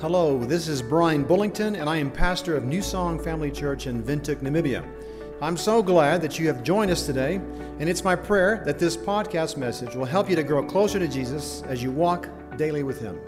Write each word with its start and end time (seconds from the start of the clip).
Hello, 0.00 0.42
this 0.42 0.66
is 0.66 0.80
Brian 0.80 1.26
Bullington, 1.26 1.78
and 1.78 1.86
I 1.86 1.98
am 1.98 2.10
pastor 2.10 2.56
of 2.56 2.64
New 2.64 2.80
Song 2.80 3.22
Family 3.22 3.50
Church 3.50 3.86
in 3.86 4.02
Windhoek, 4.02 4.36
Namibia. 4.36 4.82
I'm 5.42 5.58
so 5.58 5.82
glad 5.82 6.22
that 6.22 6.38
you 6.38 6.46
have 6.46 6.62
joined 6.62 6.90
us 6.90 7.04
today, 7.04 7.34
and 7.34 7.86
it's 7.86 8.02
my 8.02 8.16
prayer 8.16 8.62
that 8.64 8.78
this 8.78 8.96
podcast 8.96 9.58
message 9.58 9.94
will 9.94 10.06
help 10.06 10.30
you 10.30 10.36
to 10.36 10.42
grow 10.42 10.64
closer 10.64 10.98
to 10.98 11.06
Jesus 11.06 11.62
as 11.64 11.82
you 11.82 11.90
walk 11.90 12.30
daily 12.56 12.82
with 12.82 12.98
Him. 12.98 13.20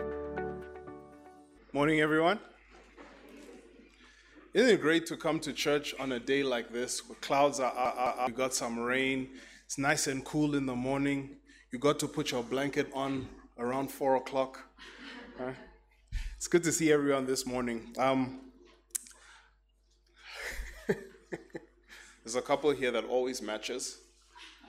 Morning, 1.75 2.01
everyone. 2.01 2.39
Isn't 4.55 4.71
it 4.71 4.81
great 4.81 5.05
to 5.09 5.19
come 5.19 5.41
to 5.41 5.53
church 5.53 5.95
on 6.01 6.13
a 6.13 6.19
day 6.19 6.43
like 6.43 6.73
this 6.73 7.07
where 7.07 7.17
clouds 7.17 7.61
are, 7.61 7.71
are, 7.71 7.93
are, 7.93 8.15
are, 8.15 8.29
you 8.31 8.35
got 8.35 8.55
some 8.55 8.79
rain, 8.79 9.29
it's 9.67 9.77
nice 9.77 10.07
and 10.07 10.25
cool 10.25 10.55
in 10.55 10.65
the 10.65 10.75
morning, 10.75 11.37
you 11.71 11.79
got 11.79 11.99
to 11.99 12.09
put 12.09 12.31
your 12.31 12.43
blanket 12.43 12.91
on 12.95 13.29
around 13.59 13.91
four 13.91 14.17
o'clock. 14.17 14.59
Right? 15.39 15.55
It's 16.43 16.49
good 16.49 16.65
to 16.65 16.73
see 16.73 16.91
everyone 16.91 17.25
this 17.25 17.47
morning. 17.47 17.95
Um, 17.97 18.41
there's 22.25 22.35
a 22.35 22.43
couple 22.43 22.69
here 22.73 22.91
that 22.91 23.05
always 23.05 23.41
matches. 23.41 23.99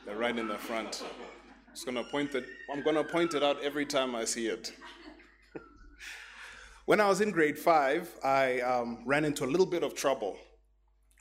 They're 0.06 0.16
right 0.16 0.38
in 0.38 0.48
the 0.48 0.60
front. 0.60 1.02
I'm 1.04 1.74
just 1.74 1.88
gonna 1.88 2.04
point 2.04 2.36
it. 2.36 2.46
I'm 2.72 2.84
gonna 2.84 3.04
point 3.04 3.34
it 3.34 3.42
out 3.42 3.60
every 3.64 3.88
time 3.88 4.14
I 4.14 4.24
see 4.24 4.50
it. 4.50 4.72
when 6.86 7.02
I 7.02 7.10
was 7.10 7.22
in 7.22 7.32
grade 7.32 7.58
five, 7.58 8.08
I 8.24 8.60
um, 8.62 9.02
ran 9.04 9.26
into 9.26 9.44
a 9.44 9.50
little 9.50 9.66
bit 9.66 9.82
of 9.82 9.96
trouble. 9.96 10.38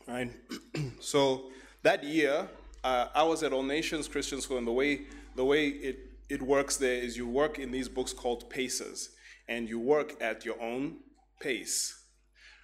Right. 0.07 0.33
so 1.01 1.51
that 1.83 2.05
year, 2.05 2.47
uh, 2.85 3.07
I 3.15 3.23
was 3.23 3.43
at 3.43 3.55
All 3.55 3.63
Nations 3.63 4.07
Christian 4.07 4.43
School, 4.43 4.59
and 4.59 4.67
the 4.67 4.73
way 4.73 5.07
the 5.35 5.47
way 5.47 5.69
it 5.69 5.97
it 6.29 6.43
works 6.43 6.77
there 6.77 6.97
is 6.97 7.17
you 7.17 7.27
work 7.27 7.59
in 7.59 7.71
these 7.71 7.89
books 7.89 8.13
called 8.13 8.51
paces 8.51 9.17
and 9.49 9.69
you 9.69 9.79
work 9.79 10.21
at 10.21 10.45
your 10.45 10.61
own 10.61 10.99
pace 11.41 12.03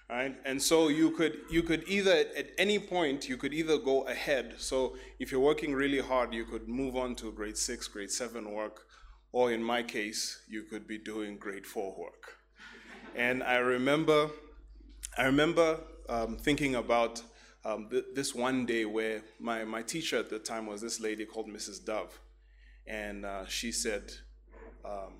right? 0.09 0.35
And 0.43 0.61
so 0.61 0.87
you 0.87 1.11
could 1.11 1.37
you 1.49 1.61
could 1.61 1.83
either 1.87 2.11
at 2.11 2.47
any 2.57 2.79
point 2.79 3.29
you 3.29 3.37
could 3.37 3.53
either 3.53 3.77
go 3.77 4.01
ahead. 4.07 4.55
So 4.57 4.97
if 5.19 5.31
you're 5.31 5.39
working 5.39 5.73
really 5.73 5.99
hard 5.99 6.33
you 6.33 6.45
could 6.45 6.67
move 6.67 6.95
on 6.95 7.15
to 7.15 7.31
grade 7.31 7.57
6 7.57 7.87
grade 7.89 8.11
7 8.11 8.51
work 8.51 8.85
or 9.31 9.51
in 9.51 9.63
my 9.63 9.83
case 9.83 10.41
you 10.49 10.63
could 10.63 10.87
be 10.87 10.97
doing 10.97 11.37
grade 11.37 11.65
4 11.65 11.95
work. 11.97 12.37
And 13.15 13.43
i 13.43 13.57
remember 13.57 14.29
i 15.17 15.25
remember 15.25 15.79
um, 16.09 16.37
thinking 16.37 16.75
about 16.75 17.21
um, 17.65 17.89
th- 17.89 18.05
this 18.15 18.33
one 18.33 18.65
day 18.65 18.85
where 18.85 19.21
my, 19.39 19.63
my 19.65 19.81
teacher 19.81 20.17
at 20.17 20.29
the 20.29 20.39
time 20.39 20.65
was 20.65 20.81
this 20.81 20.99
lady 20.99 21.25
called 21.25 21.47
mrs 21.47 21.83
dove. 21.85 22.19
And 22.87 23.25
uh, 23.25 23.45
she 23.45 23.71
said 23.71 24.13
um, 24.83 25.13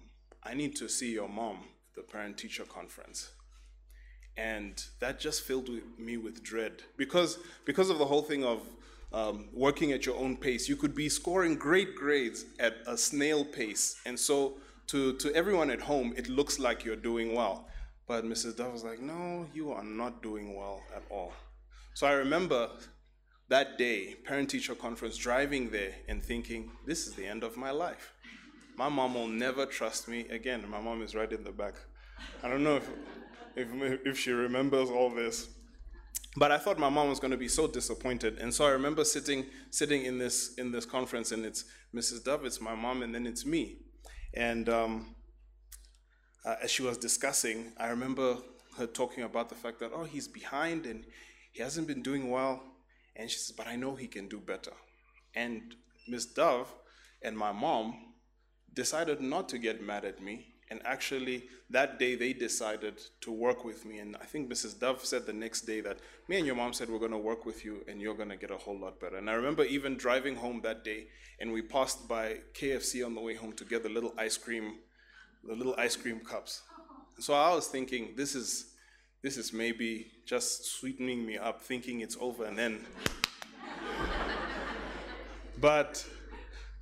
I 0.44 0.54
need 0.54 0.76
to 0.78 0.88
see 0.88 1.14
your 1.14 1.30
mom 1.30 1.58
at 1.90 1.96
the 1.96 2.02
parent 2.02 2.38
teacher 2.38 2.64
conference. 2.64 3.32
And 4.38 4.82
that 5.00 5.20
just 5.20 5.42
filled 5.42 5.70
me 5.98 6.18
with 6.18 6.44
dread 6.44 6.84
because, 6.96 7.40
because 7.66 7.90
of 7.90 7.98
the 7.98 8.06
whole 8.06 8.22
thing 8.22 8.46
of 8.46 8.62
um, 9.12 9.50
working 9.54 9.92
at 9.92 10.06
your 10.06 10.16
own 10.18 10.38
pace. 10.38 10.70
You 10.70 10.76
could 10.76 10.96
be 10.96 11.10
scoring 11.10 11.56
great 11.56 11.96
grades 11.96 12.46
at 12.60 12.76
a 12.88 12.98
snail 12.98 13.44
pace. 13.44 14.00
And 14.06 14.20
so 14.20 14.58
to, 14.88 15.14
to 15.18 15.34
everyone 15.34 15.72
at 15.72 15.82
home, 15.82 16.14
it 16.16 16.30
looks 16.30 16.60
like 16.60 16.86
you're 16.86 16.96
doing 16.96 17.36
well. 17.36 17.68
But 18.08 18.26
Mrs. 18.26 18.58
Dove 18.58 18.74
was 18.74 18.84
like, 18.84 19.00
no, 19.00 19.46
you 19.54 19.72
are 19.72 19.84
not 19.84 20.24
doing 20.24 20.56
well 20.56 20.82
at 20.96 21.04
all. 21.10 21.34
So 21.94 22.08
I 22.08 22.14
remember 22.14 22.70
that 23.50 23.78
day, 23.78 24.16
parent 24.26 24.50
teacher 24.50 24.76
conference, 24.76 25.18
driving 25.18 25.70
there 25.70 25.94
and 26.08 26.24
thinking, 26.24 26.72
this 26.86 27.08
is 27.08 27.14
the 27.14 27.26
end 27.26 27.44
of 27.44 27.58
my 27.58 27.72
life. 27.72 28.14
My 28.80 28.88
mom 28.88 29.14
will 29.14 29.28
never 29.28 29.66
trust 29.66 30.08
me 30.08 30.22
again. 30.30 30.64
My 30.70 30.80
mom 30.80 31.02
is 31.02 31.14
right 31.14 31.30
in 31.30 31.44
the 31.44 31.52
back. 31.52 31.74
I 32.42 32.48
don't 32.48 32.64
know 32.64 32.78
if, 32.78 32.90
if, 33.58 33.68
if 34.06 34.18
she 34.18 34.32
remembers 34.32 34.90
all 34.90 35.10
this. 35.10 35.50
But 36.38 36.54
I 36.54 36.58
thought 36.58 36.80
my 36.80 36.88
mom 36.88 37.10
was 37.10 37.20
going 37.20 37.32
to 37.32 37.38
be 37.38 37.50
so 37.50 37.68
disappointed. 37.68 38.38
And 38.38 38.54
so 38.54 38.64
I 38.66 38.70
remember 38.70 39.04
sitting, 39.04 39.48
sitting 39.70 40.06
in, 40.06 40.18
this, 40.18 40.54
in 40.54 40.72
this 40.72 40.86
conference, 40.86 41.34
and 41.34 41.46
it's 41.46 41.66
Mrs. 41.94 42.24
Dove, 42.24 42.46
it's 42.46 42.62
my 42.62 42.74
mom, 42.74 43.02
and 43.04 43.14
then 43.14 43.28
it's 43.28 43.46
me. 43.46 43.80
And 44.34 44.70
um, 44.70 45.14
uh, 46.46 46.56
as 46.64 46.72
she 46.72 46.82
was 46.82 46.98
discussing, 46.98 47.74
I 47.78 47.88
remember 47.90 48.38
her 48.78 48.88
talking 48.88 49.26
about 49.26 49.50
the 49.50 49.56
fact 49.56 49.82
that, 49.82 49.92
oh, 49.94 50.06
he's 50.06 50.30
behind 50.30 50.86
and 50.86 51.04
he 51.52 51.62
hasn't 51.62 51.86
been 51.86 52.02
doing 52.02 52.30
well. 52.30 52.64
And 53.18 53.30
she 53.30 53.40
says, 53.40 53.54
but 53.58 53.68
I 53.68 53.76
know 53.76 53.96
he 53.96 54.08
can 54.08 54.30
do 54.30 54.40
better. 54.40 54.72
And 55.36 55.76
Miss 56.08 56.26
Dove 56.26 56.74
and 57.22 57.38
my 57.38 57.52
mom 57.52 58.06
decided 58.74 59.22
not 59.22 59.50
to 59.50 59.58
get 59.58 59.82
mad 59.82 60.06
at 60.06 60.22
me. 60.22 60.48
And 60.72 60.82
actually, 60.86 61.46
that 61.72 61.98
day 61.98 62.16
they 62.16 62.32
decided 62.32 63.02
to 63.22 63.32
work 63.32 63.66
with 63.66 63.86
me. 63.86 63.98
And 63.98 64.16
I 64.22 64.26
think 64.26 64.52
Mrs. 64.52 64.80
Dove 64.80 65.04
said 65.04 65.26
the 65.26 65.34
next 65.34 65.62
day 65.62 65.82
that 65.82 65.98
me 66.28 66.38
and 66.38 66.46
your 66.46 66.56
mom 66.56 66.74
said 66.74 66.90
we're 66.90 67.00
going 67.00 67.12
to 67.12 67.18
work 67.18 67.46
with 67.46 67.66
you 67.66 67.84
and 67.88 68.00
you're 68.00 68.14
going 68.14 68.30
to 68.30 68.36
get 68.36 68.52
a 68.52 68.58
whole 68.58 68.78
lot 68.78 69.00
better. 69.00 69.18
And 69.18 69.30
I 69.30 69.34
remember 69.34 69.64
even 69.64 69.98
driving 69.98 70.36
home 70.36 70.62
that 70.64 70.84
day 70.84 71.08
and 71.40 71.52
we 71.52 71.64
passed 71.64 72.08
by 72.08 72.42
KFC 72.54 73.04
on 73.04 73.16
the 73.16 73.22
way 73.22 73.34
home 73.34 73.54
to 73.54 73.66
get 73.66 73.82
the 73.82 73.90
little 73.90 74.14
ice 74.18 74.38
cream, 74.38 74.76
the 75.44 75.56
little 75.56 75.76
ice 75.78 75.96
cream 75.96 76.20
cups. 76.20 76.62
So 77.20 77.34
I 77.34 77.54
was 77.54 77.68
thinking, 77.68 78.14
this 78.16 78.36
is 78.36 78.76
this 79.22 79.36
is 79.36 79.52
maybe 79.52 80.12
just 80.26 80.66
sweetening 80.66 81.26
me 81.26 81.38
up, 81.38 81.62
thinking 81.62 82.00
it's 82.00 82.16
over 82.22 82.46
and 82.46 82.58
then. 82.58 82.80
but 85.60 86.06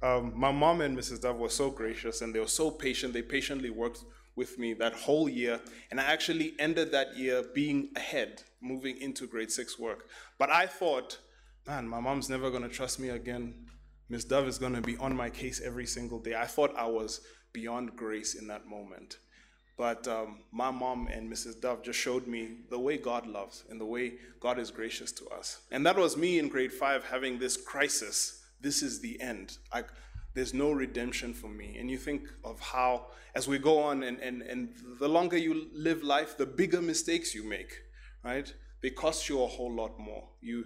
um, 0.01 0.33
my 0.35 0.51
mom 0.51 0.81
and 0.81 0.97
Mrs. 0.97 1.21
Dove 1.21 1.37
were 1.37 1.49
so 1.49 1.71
gracious 1.71 2.21
and 2.21 2.33
they 2.33 2.39
were 2.39 2.47
so 2.47 2.69
patient. 2.69 3.13
They 3.13 3.21
patiently 3.21 3.69
worked 3.69 4.03
with 4.35 4.59
me 4.59 4.73
that 4.73 4.93
whole 4.93 5.27
year. 5.27 5.59
And 5.89 5.99
I 5.99 6.03
actually 6.03 6.53
ended 6.59 6.91
that 6.91 7.17
year 7.17 7.43
being 7.53 7.89
ahead, 7.95 8.43
moving 8.61 8.97
into 9.01 9.25
grade 9.27 9.51
six 9.51 9.79
work. 9.79 10.07
But 10.37 10.51
I 10.51 10.67
thought, 10.67 11.17
man, 11.65 11.87
my 11.87 11.99
mom's 11.99 12.29
never 12.29 12.51
going 12.51 12.63
to 12.63 12.69
trust 12.69 12.99
me 12.99 13.09
again. 13.09 13.65
Miss 14.09 14.23
Dove 14.23 14.47
is 14.47 14.57
going 14.57 14.75
to 14.75 14.81
be 14.81 14.95
on 14.97 15.15
my 15.15 15.29
case 15.29 15.59
every 15.59 15.85
single 15.85 16.19
day. 16.19 16.35
I 16.35 16.45
thought 16.45 16.73
I 16.77 16.85
was 16.85 17.21
beyond 17.51 17.95
grace 17.95 18.35
in 18.35 18.47
that 18.47 18.67
moment. 18.67 19.17
But 19.77 20.07
um, 20.07 20.39
my 20.51 20.71
mom 20.71 21.07
and 21.11 21.31
Mrs. 21.31 21.59
Dove 21.59 21.83
just 21.83 21.99
showed 21.99 22.25
me 22.25 22.57
the 22.69 22.79
way 22.79 22.97
God 22.97 23.27
loves 23.27 23.63
and 23.69 23.79
the 23.81 23.85
way 23.85 24.13
God 24.39 24.59
is 24.59 24.71
gracious 24.71 25.11
to 25.13 25.27
us. 25.29 25.61
And 25.71 25.85
that 25.85 25.97
was 25.97 26.17
me 26.17 26.39
in 26.39 26.49
grade 26.49 26.71
five 26.71 27.03
having 27.05 27.37
this 27.37 27.57
crisis 27.57 28.43
this 28.61 28.81
is 28.81 28.99
the 28.99 29.19
end. 29.21 29.57
I, 29.71 29.83
there's 30.33 30.53
no 30.53 30.71
redemption 30.71 31.33
for 31.33 31.47
me. 31.47 31.77
And 31.79 31.89
you 31.89 31.97
think 31.97 32.27
of 32.43 32.59
how, 32.59 33.07
as 33.33 33.47
we 33.47 33.57
go 33.57 33.79
on, 33.79 34.03
and, 34.03 34.19
and, 34.19 34.41
and 34.43 34.69
the 34.99 35.09
longer 35.09 35.37
you 35.37 35.67
live 35.73 36.03
life, 36.03 36.37
the 36.37 36.45
bigger 36.45 36.81
mistakes 36.81 37.33
you 37.33 37.43
make, 37.43 37.73
right? 38.23 38.53
They 38.81 38.91
cost 38.91 39.29
you 39.29 39.41
a 39.41 39.47
whole 39.47 39.73
lot 39.73 39.99
more. 39.99 40.29
You, 40.41 40.65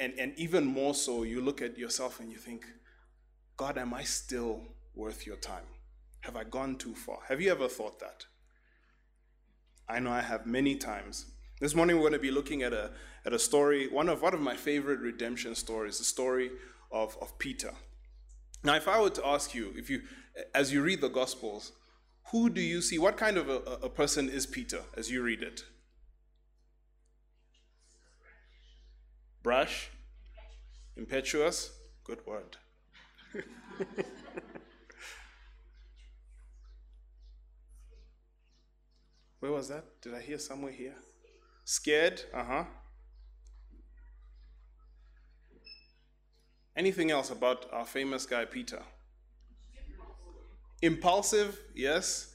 and, 0.00 0.12
and 0.18 0.32
even 0.36 0.64
more 0.64 0.94
so, 0.94 1.22
you 1.22 1.40
look 1.40 1.62
at 1.62 1.78
yourself 1.78 2.18
and 2.20 2.32
you 2.32 2.38
think, 2.38 2.66
God, 3.56 3.78
am 3.78 3.94
I 3.94 4.02
still 4.02 4.62
worth 4.94 5.26
your 5.26 5.36
time? 5.36 5.64
Have 6.20 6.36
I 6.36 6.44
gone 6.44 6.76
too 6.76 6.94
far? 6.94 7.18
Have 7.28 7.40
you 7.40 7.50
ever 7.52 7.68
thought 7.68 8.00
that? 8.00 8.26
I 9.88 10.00
know 10.00 10.10
I 10.10 10.22
have 10.22 10.46
many 10.46 10.74
times. 10.74 11.26
This 11.60 11.74
morning 11.74 11.96
we're 11.96 12.02
going 12.02 12.12
to 12.14 12.18
be 12.18 12.32
looking 12.32 12.62
at 12.62 12.72
a, 12.72 12.90
at 13.24 13.32
a 13.32 13.38
story, 13.38 13.86
one 13.88 14.08
of, 14.08 14.20
one 14.20 14.34
of 14.34 14.40
my 14.40 14.56
favorite 14.56 14.98
redemption 14.98 15.54
stories, 15.54 15.98
the 15.98 16.04
story 16.04 16.50
of, 16.90 17.16
of 17.20 17.38
Peter. 17.38 17.72
Now, 18.64 18.74
if 18.74 18.88
I 18.88 19.00
were 19.00 19.10
to 19.10 19.26
ask 19.26 19.54
you, 19.54 19.72
if 19.76 19.88
you, 19.90 20.02
as 20.54 20.72
you 20.72 20.82
read 20.82 21.00
the 21.00 21.08
Gospels, 21.08 21.72
who 22.32 22.50
do 22.50 22.60
you 22.60 22.80
see? 22.82 22.98
What 22.98 23.16
kind 23.16 23.36
of 23.36 23.48
a, 23.48 23.58
a 23.82 23.88
person 23.88 24.28
is 24.28 24.46
Peter 24.46 24.80
as 24.96 25.10
you 25.10 25.22
read 25.22 25.42
it? 25.42 25.62
Brash? 29.42 29.90
Impetuous? 30.96 31.70
Good 32.02 32.26
word. 32.26 32.56
Where 39.40 39.52
was 39.52 39.68
that? 39.68 39.84
Did 40.02 40.14
I 40.14 40.20
hear 40.20 40.38
somewhere 40.38 40.72
here? 40.72 40.96
Scared? 41.64 42.22
Uh 42.34 42.44
huh. 42.44 42.64
Anything 46.76 47.10
else 47.10 47.30
about 47.30 47.66
our 47.72 47.86
famous 47.86 48.26
guy, 48.26 48.44
Peter? 48.44 48.82
Impulsive, 50.82 51.58
yes. 51.74 52.34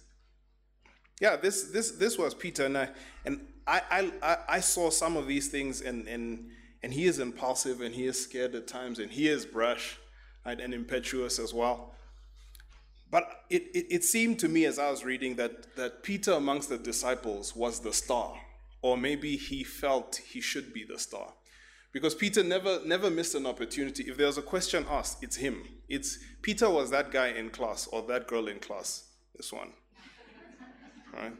Yeah, 1.19 1.35
this 1.35 1.65
this 1.65 1.91
this 1.91 2.17
was 2.17 2.33
Peter, 2.33 2.65
and 2.65 2.75
I 2.75 2.89
and 3.25 3.41
I 3.67 4.11
I, 4.23 4.38
I 4.49 4.59
saw 4.59 4.89
some 4.89 5.15
of 5.15 5.27
these 5.27 5.49
things, 5.49 5.81
and 5.81 6.07
and 6.07 6.49
and 6.81 6.91
he 6.91 7.05
is 7.05 7.19
impulsive, 7.19 7.81
and 7.81 7.93
he 7.93 8.07
is 8.07 8.19
scared 8.19 8.55
at 8.55 8.67
times, 8.67 8.97
and 8.97 9.11
he 9.11 9.27
is 9.27 9.45
brash, 9.45 9.99
right, 10.44 10.59
and 10.59 10.73
impetuous 10.73 11.37
as 11.37 11.53
well. 11.53 11.94
But 13.11 13.29
it, 13.49 13.63
it, 13.75 13.85
it 13.89 14.03
seemed 14.03 14.39
to 14.39 14.47
me 14.47 14.65
as 14.65 14.79
I 14.79 14.89
was 14.89 15.05
reading 15.05 15.35
that 15.35 15.75
that 15.75 16.01
Peter 16.01 16.31
amongst 16.31 16.69
the 16.69 16.79
disciples 16.79 17.55
was 17.55 17.81
the 17.81 17.94
star, 17.94 18.33
or 18.81 18.97
maybe 18.97 19.37
he 19.37 19.63
felt 19.63 20.15
he 20.15 20.41
should 20.41 20.73
be 20.73 20.83
the 20.83 20.97
star. 20.97 21.33
Because 21.91 22.15
Peter 22.15 22.43
never, 22.43 22.79
never 22.85 23.09
missed 23.09 23.35
an 23.35 23.45
opportunity. 23.45 24.03
If 24.03 24.17
there's 24.17 24.38
a 24.38 24.41
question 24.41 24.85
asked, 24.89 25.23
it's 25.23 25.35
him. 25.35 25.63
It's 25.89 26.19
Peter 26.41 26.69
was 26.69 26.89
that 26.91 27.11
guy 27.11 27.29
in 27.29 27.49
class 27.49 27.88
or 27.88 28.01
that 28.03 28.27
girl 28.27 28.47
in 28.47 28.59
class. 28.59 29.09
This 29.35 29.51
one. 29.51 29.71
Right? 31.13 31.33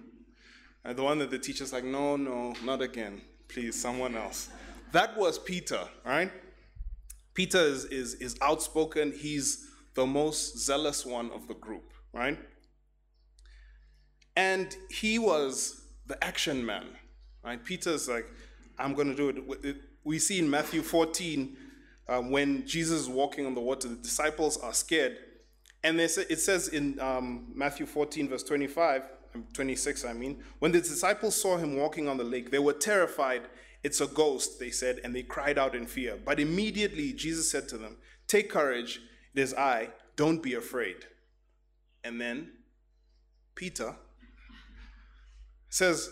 And 0.84 0.98
the 0.98 1.04
one 1.04 1.20
that 1.20 1.30
the 1.30 1.40
teacher's 1.40 1.72
like, 1.72 1.86
no, 1.86 2.18
no, 2.18 2.54
not 2.64 2.82
again. 2.82 3.22
Please, 3.48 3.80
someone 3.80 4.16
else. 4.16 4.50
That 4.92 5.18
was 5.18 5.40
Peter, 5.40 5.88
right? 6.06 6.32
Peter 7.34 7.60
is, 7.60 7.86
is, 7.86 8.16
is 8.16 8.36
outspoken. 8.42 9.14
He's 9.14 9.70
the 9.94 10.06
most 10.06 10.58
zealous 10.58 11.06
one 11.06 11.32
of 11.32 11.48
the 11.48 11.54
group, 11.54 11.94
right? 12.14 12.38
And 14.36 14.76
he 14.90 15.20
was 15.20 15.82
the 16.08 16.22
action 16.24 16.66
man, 16.66 16.88
right? 17.44 17.64
Peter's 17.64 18.10
like, 18.10 18.26
I'm 18.78 18.94
going 18.94 19.16
to 19.16 19.16
do 19.16 19.58
it. 19.64 19.78
We 20.04 20.20
see 20.20 20.40
in 20.40 20.50
Matthew 20.50 20.82
14 20.82 21.58
uh, 22.08 22.22
when 22.22 22.66
Jesus 22.66 23.02
is 23.02 23.10
walking 23.10 23.46
on 23.46 23.54
the 23.54 23.62
water, 23.62 23.88
the 23.88 23.96
disciples 23.96 24.58
are 24.58 24.74
scared. 24.74 25.18
And 25.84 25.98
say, 26.10 26.26
it 26.30 26.40
says 26.40 26.68
in 26.68 27.00
um, 27.00 27.48
Matthew 27.54 27.86
14, 27.86 28.30
verse 28.30 28.44
25, 28.44 29.04
um, 29.34 29.46
26, 29.54 30.06
I 30.06 30.14
mean, 30.14 30.44
when 30.60 30.72
the 30.72 30.80
disciples 30.80 31.40
saw 31.42 31.58
him 31.58 31.78
walking 31.78 32.08
on 32.08 32.18
the 32.18 32.24
lake, 32.24 32.52
they 32.52 32.60
were 32.60 32.74
terrified. 32.74 33.44
It's 33.84 34.02
a 34.02 34.08
ghost, 34.08 34.60
they 34.60 34.70
said, 34.72 35.00
and 35.04 35.16
they 35.16 35.24
cried 35.24 35.58
out 35.58 35.74
in 35.74 35.88
fear. 35.88 36.18
But 36.24 36.40
immediately 36.40 37.14
Jesus 37.14 37.50
said 37.50 37.68
to 37.70 37.78
them, 37.78 37.98
Take 38.28 38.50
courage, 38.50 39.00
it 39.34 39.40
is 39.40 39.54
I, 39.54 39.90
don't 40.16 40.44
be 40.44 40.54
afraid. 40.54 40.98
And 42.04 42.20
then 42.20 42.52
Peter 43.56 43.96
says, 45.70 46.10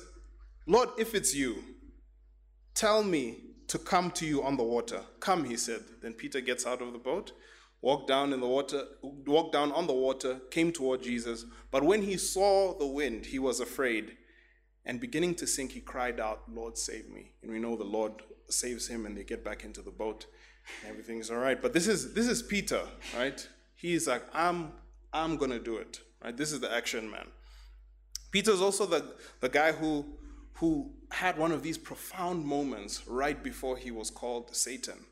Lord, 0.66 0.90
if 0.98 1.14
it's 1.14 1.36
you, 1.36 1.64
tell 2.74 3.04
me 3.04 3.49
to 3.70 3.78
come 3.78 4.12
to 4.12 4.26
you 4.26 4.44
on 4.44 4.58
the 4.58 4.64
water. 4.64 5.02
Come, 5.20 5.46
he 5.46 5.56
said. 5.56 5.82
Then 6.02 6.14
Peter 6.14 6.42
gets 6.42 6.66
out 6.66 6.82
of 6.82 6.92
the 6.92 7.00
boat, 7.00 7.32
walked 7.82 8.08
down 8.08 8.34
in 8.34 8.42
the 8.42 8.48
water, 8.48 8.84
walked 9.02 9.54
down 9.54 9.72
on 9.72 9.88
the 9.88 9.94
water, 9.94 10.42
came 10.52 10.72
toward 10.72 11.02
Jesus. 11.02 11.46
But 11.72 11.84
when 11.84 12.02
he 12.02 12.18
saw 12.18 12.78
the 12.78 12.88
wind, 12.88 13.28
he 13.28 13.40
was 13.40 13.60
afraid. 13.60 14.18
And 14.86 15.00
beginning 15.00 15.36
to 15.36 15.48
sink, 15.48 15.72
he 15.72 15.82
cried 15.82 16.20
out, 16.20 16.42
Lord, 16.52 16.78
save 16.78 17.10
me. 17.10 17.32
And 17.42 17.52
we 17.52 17.60
know 17.60 17.76
the 17.76 17.84
Lord 17.84 18.14
saves 18.50 18.88
him, 18.88 19.06
and 19.06 19.16
they 19.16 19.24
get 19.24 19.46
back 19.46 19.64
into 19.64 19.82
the 19.82 19.92
boat. 19.92 20.26
Everything's 20.88 21.30
all 21.30 21.38
right. 21.38 21.62
But 21.62 21.74
this 21.74 21.88
is 21.88 22.14
this 22.14 22.28
is 22.28 22.42
Peter, 22.44 22.82
right? 23.18 23.48
He's 23.76 24.08
like, 24.08 24.24
I'm 24.34 24.72
I'm 25.14 25.38
gonna 25.38 25.60
do 25.60 25.78
it. 25.78 26.00
Right? 26.24 26.36
This 26.36 26.52
is 26.52 26.60
the 26.60 26.74
action 26.74 27.10
man. 27.10 27.28
Peter's 28.32 28.62
also 28.62 28.86
the, 28.86 29.04
the 29.40 29.50
guy 29.50 29.72
who 29.72 30.06
who 30.60 30.92
had 31.12 31.38
one 31.38 31.52
of 31.52 31.64
these 31.64 31.78
profound 31.78 32.46
moments 32.46 33.08
right 33.08 33.44
before 33.44 33.78
he 33.78 33.92
was 33.92 34.10
called 34.10 34.56
Satan. 34.56 35.06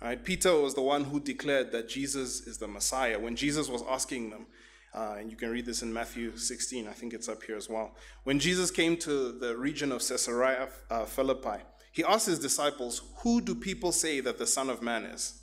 Right? 0.00 0.22
Peter 0.22 0.60
was 0.60 0.74
the 0.74 0.82
one 0.82 1.04
who 1.04 1.20
declared 1.20 1.70
that 1.70 1.88
Jesus 1.88 2.40
is 2.46 2.58
the 2.58 2.66
Messiah. 2.66 3.18
When 3.18 3.36
Jesus 3.36 3.68
was 3.68 3.84
asking 3.88 4.30
them, 4.30 4.46
uh, 4.92 5.16
and 5.18 5.30
you 5.30 5.36
can 5.36 5.50
read 5.50 5.64
this 5.64 5.82
in 5.82 5.92
Matthew 5.92 6.36
16, 6.36 6.88
I 6.88 6.92
think 6.92 7.14
it's 7.14 7.28
up 7.28 7.42
here 7.44 7.56
as 7.56 7.68
well. 7.68 7.94
When 8.24 8.40
Jesus 8.40 8.70
came 8.70 8.96
to 8.98 9.32
the 9.32 9.56
region 9.56 9.92
of 9.92 10.06
Caesarea 10.06 10.68
uh, 10.90 11.04
Philippi, 11.04 11.62
he 11.92 12.02
asked 12.02 12.26
his 12.26 12.40
disciples, 12.40 13.02
Who 13.18 13.40
do 13.40 13.54
people 13.54 13.92
say 13.92 14.20
that 14.20 14.38
the 14.38 14.46
Son 14.46 14.68
of 14.68 14.82
Man 14.82 15.04
is? 15.04 15.42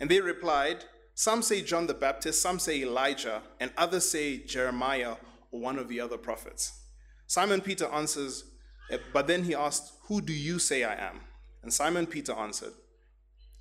And 0.00 0.10
they 0.10 0.20
replied, 0.20 0.84
Some 1.14 1.42
say 1.42 1.62
John 1.62 1.86
the 1.86 1.94
Baptist, 1.94 2.42
some 2.42 2.58
say 2.58 2.82
Elijah, 2.82 3.42
and 3.60 3.70
others 3.76 4.10
say 4.10 4.38
Jeremiah 4.38 5.14
or 5.52 5.60
one 5.60 5.78
of 5.78 5.88
the 5.88 6.00
other 6.00 6.18
prophets. 6.18 6.72
Simon 7.26 7.60
Peter 7.60 7.86
answers, 7.86 8.44
but 9.12 9.26
then 9.26 9.44
he 9.44 9.54
asked, 9.54 9.92
Who 10.04 10.20
do 10.20 10.32
you 10.32 10.58
say 10.58 10.84
I 10.84 10.94
am? 10.94 11.20
And 11.62 11.72
Simon 11.72 12.06
Peter 12.06 12.32
answered, 12.32 12.72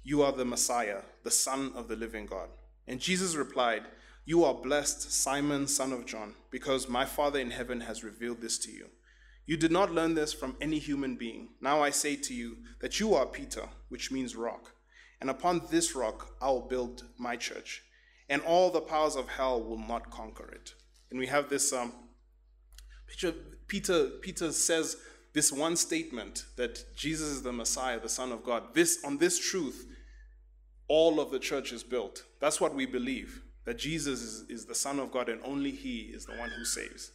You 0.03 0.21
are 0.23 0.31
the 0.31 0.45
Messiah, 0.45 1.01
the 1.23 1.31
Son 1.31 1.71
of 1.75 1.87
the 1.87 1.95
living 1.95 2.25
God. 2.25 2.49
And 2.87 2.99
Jesus 2.99 3.35
replied, 3.35 3.83
You 4.25 4.43
are 4.43 4.53
blessed, 4.53 5.11
Simon, 5.11 5.67
son 5.67 5.93
of 5.93 6.05
John, 6.05 6.35
because 6.49 6.89
my 6.89 7.05
Father 7.05 7.39
in 7.39 7.51
heaven 7.51 7.81
has 7.81 8.03
revealed 8.03 8.41
this 8.41 8.57
to 8.59 8.71
you. 8.71 8.87
You 9.45 9.57
did 9.57 9.71
not 9.71 9.91
learn 9.91 10.13
this 10.13 10.31
from 10.31 10.55
any 10.61 10.79
human 10.79 11.15
being. 11.15 11.49
Now 11.59 11.81
I 11.81 11.89
say 11.89 12.15
to 12.15 12.33
you 12.33 12.57
that 12.81 12.99
you 12.99 13.15
are 13.15 13.25
Peter, 13.25 13.67
which 13.89 14.11
means 14.11 14.35
rock. 14.35 14.73
And 15.21 15.29
upon 15.29 15.63
this 15.69 15.95
rock 15.95 16.35
I 16.41 16.47
will 16.49 16.67
build 16.67 17.03
my 17.17 17.35
church, 17.35 17.83
and 18.29 18.41
all 18.43 18.69
the 18.69 18.81
powers 18.81 19.15
of 19.15 19.27
hell 19.27 19.61
will 19.61 19.79
not 19.79 20.11
conquer 20.11 20.49
it. 20.51 20.73
And 21.09 21.19
we 21.19 21.27
have 21.27 21.49
this 21.49 21.73
um, 21.73 21.93
picture. 23.07 23.33
Peter, 23.67 24.05
Peter 24.21 24.51
says 24.51 24.97
this 25.33 25.51
one 25.51 25.75
statement 25.75 26.45
that 26.55 26.95
Jesus 26.95 27.27
is 27.29 27.43
the 27.43 27.53
Messiah, 27.53 27.99
the 27.99 28.09
Son 28.09 28.31
of 28.31 28.43
God, 28.43 28.73
this 28.73 29.03
on 29.03 29.17
this 29.17 29.39
truth, 29.39 29.87
all 30.87 31.19
of 31.19 31.31
the 31.31 31.39
church 31.39 31.71
is 31.71 31.83
built. 31.83 32.23
That's 32.39 32.59
what 32.59 32.73
we 32.73 32.85
believe. 32.85 33.43
That 33.65 33.77
Jesus 33.77 34.21
is, 34.21 34.49
is 34.49 34.65
the 34.65 34.75
Son 34.75 34.99
of 34.99 35.11
God 35.11 35.29
and 35.29 35.39
only 35.43 35.71
He 35.71 36.11
is 36.13 36.25
the 36.25 36.35
one 36.35 36.49
who 36.49 36.65
saves. 36.65 37.11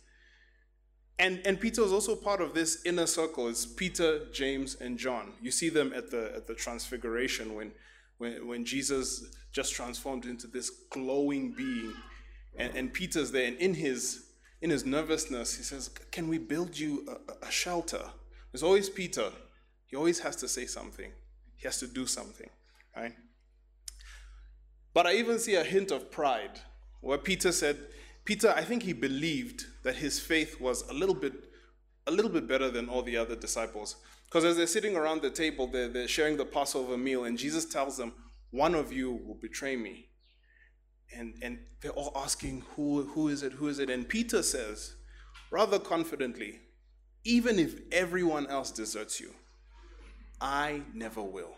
And, 1.19 1.41
and 1.45 1.61
Peter 1.61 1.83
is 1.83 1.93
also 1.93 2.17
part 2.17 2.41
of 2.41 2.55
this 2.55 2.83
inner 2.85 3.07
circle. 3.07 3.49
It's 3.49 3.67
Peter, 3.67 4.27
James, 4.33 4.77
and 4.77 4.99
John. 4.99 5.33
You 5.41 5.51
see 5.51 5.69
them 5.69 5.93
at 5.95 6.11
the, 6.11 6.33
at 6.35 6.47
the 6.47 6.55
transfiguration 6.55 7.55
when, 7.55 7.73
when, 8.19 8.47
when 8.47 8.65
Jesus 8.65 9.25
just 9.53 9.75
transformed 9.75 10.27
into 10.27 10.47
this 10.47 10.71
glowing 10.91 11.53
being. 11.53 11.95
And, 12.57 12.77
and 12.77 12.93
Peter's 12.93 13.33
there, 13.33 13.47
and 13.47 13.57
in 13.57 13.75
his 13.75 14.24
in 14.65 14.71
his 14.71 14.87
nervousness, 14.87 15.59
he 15.59 15.63
says, 15.63 15.91
Can 16.11 16.27
we 16.27 16.39
build 16.39 16.77
you 16.79 17.07
a, 17.07 17.47
a 17.47 17.51
shelter? 17.51 18.01
There's 18.51 18.63
always 18.63 18.89
Peter. 18.89 19.31
He 19.85 19.95
always 19.95 20.21
has 20.21 20.37
to 20.37 20.49
say 20.49 20.65
something, 20.65 21.13
he 21.55 21.69
has 21.69 21.79
to 21.81 21.87
do 21.87 22.07
something, 22.07 22.49
right? 22.97 23.13
But 24.95 25.07
I 25.07 25.17
even 25.17 25.39
see 25.39 25.57
a 25.57 25.65
hint 25.65 25.91
of 25.91 26.11
pride 26.11 26.61
where 27.03 27.19
Peter 27.19 27.53
said, 27.53 27.77
Peter, 28.25 28.55
I 28.57 28.65
think 28.65 28.85
he 28.85 28.95
believed 28.95 29.67
that 29.83 29.97
his 29.97 30.19
faith 30.19 30.59
was 30.59 30.89
a 30.89 30.95
little 30.95 31.15
bit, 31.15 31.35
a 32.07 32.11
little 32.11 32.31
bit 32.31 32.49
better 32.49 32.71
than 32.71 32.89
all 32.89 33.03
the 33.03 33.19
other 33.19 33.37
disciples. 33.37 33.97
Because 34.25 34.47
as 34.47 34.57
they're 34.57 34.67
sitting 34.67 34.97
around 34.97 35.21
the 35.21 35.29
table, 35.29 35.67
they're, 35.67 35.89
they're 35.89 36.09
sharing 36.09 36.39
the 36.39 36.47
Passover 36.47 36.97
meal, 36.97 37.25
and 37.25 37.37
Jesus 37.37 37.67
tells 37.67 37.99
them, 37.99 38.15
One 38.51 38.75
of 38.75 38.95
you 38.95 39.13
will 39.13 39.35
betray 39.35 39.77
me 39.77 40.09
and, 41.17 41.35
and 41.43 41.59
they're 41.81 41.93
all 41.93 42.13
asking, 42.17 42.65
who, 42.75 43.05
who 43.05 43.29
is 43.29 43.43
it? 43.43 43.53
Who 43.53 43.69
is 43.69 43.79
it? 43.79 43.91
And 43.91 44.09
Peter 44.09 44.43
says, 44.43 44.95
rather 45.51 45.79
confidently, 45.79 46.61
even 47.25 47.59
if 47.59 47.81
everyone 47.91 48.47
else 48.47 48.71
deserts 48.71 49.21
you, 49.21 49.31
I 50.41 50.83
never 50.93 51.23
will. 51.23 51.55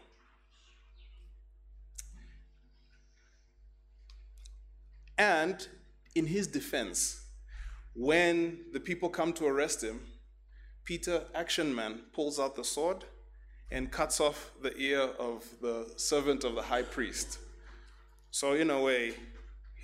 And 5.18 5.66
in 6.14 6.26
his 6.26 6.46
defense, 6.46 7.22
when 7.94 8.60
the 8.72 8.80
people 8.80 9.08
come 9.08 9.32
to 9.34 9.46
arrest 9.46 9.82
him, 9.82 10.00
Peter, 10.84 11.24
action 11.34 11.74
man, 11.74 12.02
pulls 12.12 12.38
out 12.38 12.54
the 12.54 12.64
sword 12.64 13.04
and 13.70 13.90
cuts 13.90 14.20
off 14.20 14.52
the 14.62 14.76
ear 14.76 15.00
of 15.18 15.44
the 15.60 15.92
servant 15.96 16.44
of 16.44 16.54
the 16.54 16.62
high 16.62 16.82
priest. 16.82 17.38
So, 18.30 18.52
in 18.52 18.70
a 18.70 18.80
way, 18.80 19.14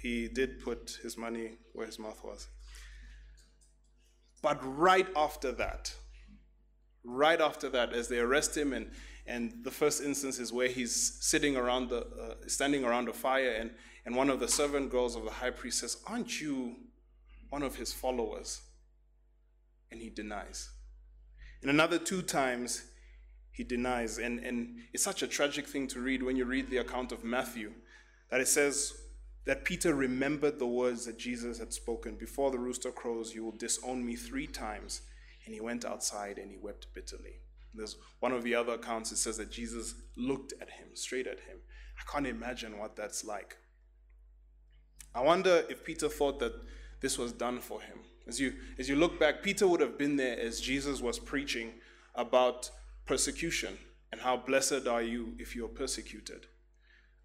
he 0.02 0.26
did 0.26 0.58
put 0.58 0.98
his 1.00 1.16
money 1.16 1.52
where 1.74 1.86
his 1.86 1.98
mouth 1.98 2.22
was. 2.24 2.48
But 4.42 4.58
right 4.62 5.06
after 5.14 5.52
that, 5.52 5.94
right 7.04 7.40
after 7.40 7.68
that, 7.68 7.92
as 7.92 8.08
they 8.08 8.18
arrest 8.18 8.56
him, 8.56 8.72
and, 8.72 8.90
and 9.28 9.62
the 9.62 9.70
first 9.70 10.02
instance 10.02 10.40
is 10.40 10.52
where 10.52 10.66
he's 10.66 11.18
sitting 11.20 11.56
around 11.56 11.88
the, 11.88 12.00
uh, 12.00 12.34
standing 12.48 12.82
around 12.84 13.08
a 13.08 13.12
fire, 13.12 13.52
and, 13.52 13.70
and 14.04 14.16
one 14.16 14.28
of 14.28 14.40
the 14.40 14.48
servant 14.48 14.90
girls 14.90 15.14
of 15.14 15.24
the 15.24 15.30
high 15.30 15.50
priest 15.50 15.78
says, 15.78 15.98
Aren't 16.08 16.40
you 16.40 16.74
one 17.50 17.62
of 17.62 17.76
his 17.76 17.92
followers? 17.92 18.60
And 19.92 20.00
he 20.00 20.10
denies. 20.10 20.68
And 21.60 21.70
another 21.70 21.98
two 21.98 22.22
times, 22.22 22.82
he 23.52 23.62
denies. 23.62 24.18
And, 24.18 24.40
and 24.40 24.78
it's 24.92 25.04
such 25.04 25.22
a 25.22 25.28
tragic 25.28 25.68
thing 25.68 25.86
to 25.88 26.00
read 26.00 26.24
when 26.24 26.34
you 26.34 26.44
read 26.44 26.70
the 26.70 26.78
account 26.78 27.12
of 27.12 27.22
Matthew 27.22 27.70
that 28.32 28.40
it 28.40 28.48
says, 28.48 28.94
that 29.44 29.64
Peter 29.64 29.94
remembered 29.94 30.58
the 30.58 30.66
words 30.66 31.06
that 31.06 31.18
Jesus 31.18 31.58
had 31.58 31.72
spoken 31.72 32.14
Before 32.14 32.50
the 32.50 32.58
rooster 32.58 32.90
crows, 32.90 33.34
you 33.34 33.44
will 33.44 33.52
disown 33.52 34.04
me 34.04 34.16
three 34.16 34.46
times. 34.46 35.02
And 35.44 35.54
he 35.54 35.60
went 35.60 35.84
outside 35.84 36.38
and 36.38 36.50
he 36.50 36.56
wept 36.56 36.86
bitterly. 36.94 37.40
There's 37.74 37.96
one 38.20 38.32
of 38.32 38.44
the 38.44 38.54
other 38.54 38.74
accounts, 38.74 39.10
it 39.12 39.16
says 39.16 39.38
that 39.38 39.50
Jesus 39.50 39.94
looked 40.16 40.52
at 40.60 40.70
him, 40.70 40.88
straight 40.94 41.26
at 41.26 41.40
him. 41.40 41.58
I 41.98 42.10
can't 42.10 42.26
imagine 42.26 42.78
what 42.78 42.96
that's 42.96 43.24
like. 43.24 43.56
I 45.14 45.20
wonder 45.20 45.64
if 45.68 45.84
Peter 45.84 46.08
thought 46.08 46.38
that 46.40 46.54
this 47.00 47.18
was 47.18 47.32
done 47.32 47.60
for 47.60 47.80
him. 47.80 47.98
As 48.26 48.40
you, 48.40 48.52
as 48.78 48.88
you 48.88 48.96
look 48.96 49.18
back, 49.18 49.42
Peter 49.42 49.66
would 49.66 49.80
have 49.80 49.98
been 49.98 50.16
there 50.16 50.38
as 50.38 50.60
Jesus 50.60 51.00
was 51.00 51.18
preaching 51.18 51.72
about 52.14 52.70
persecution 53.04 53.76
and 54.12 54.20
how 54.20 54.36
blessed 54.36 54.86
are 54.86 55.02
you 55.02 55.34
if 55.38 55.56
you 55.56 55.64
are 55.64 55.68
persecuted. 55.68 56.46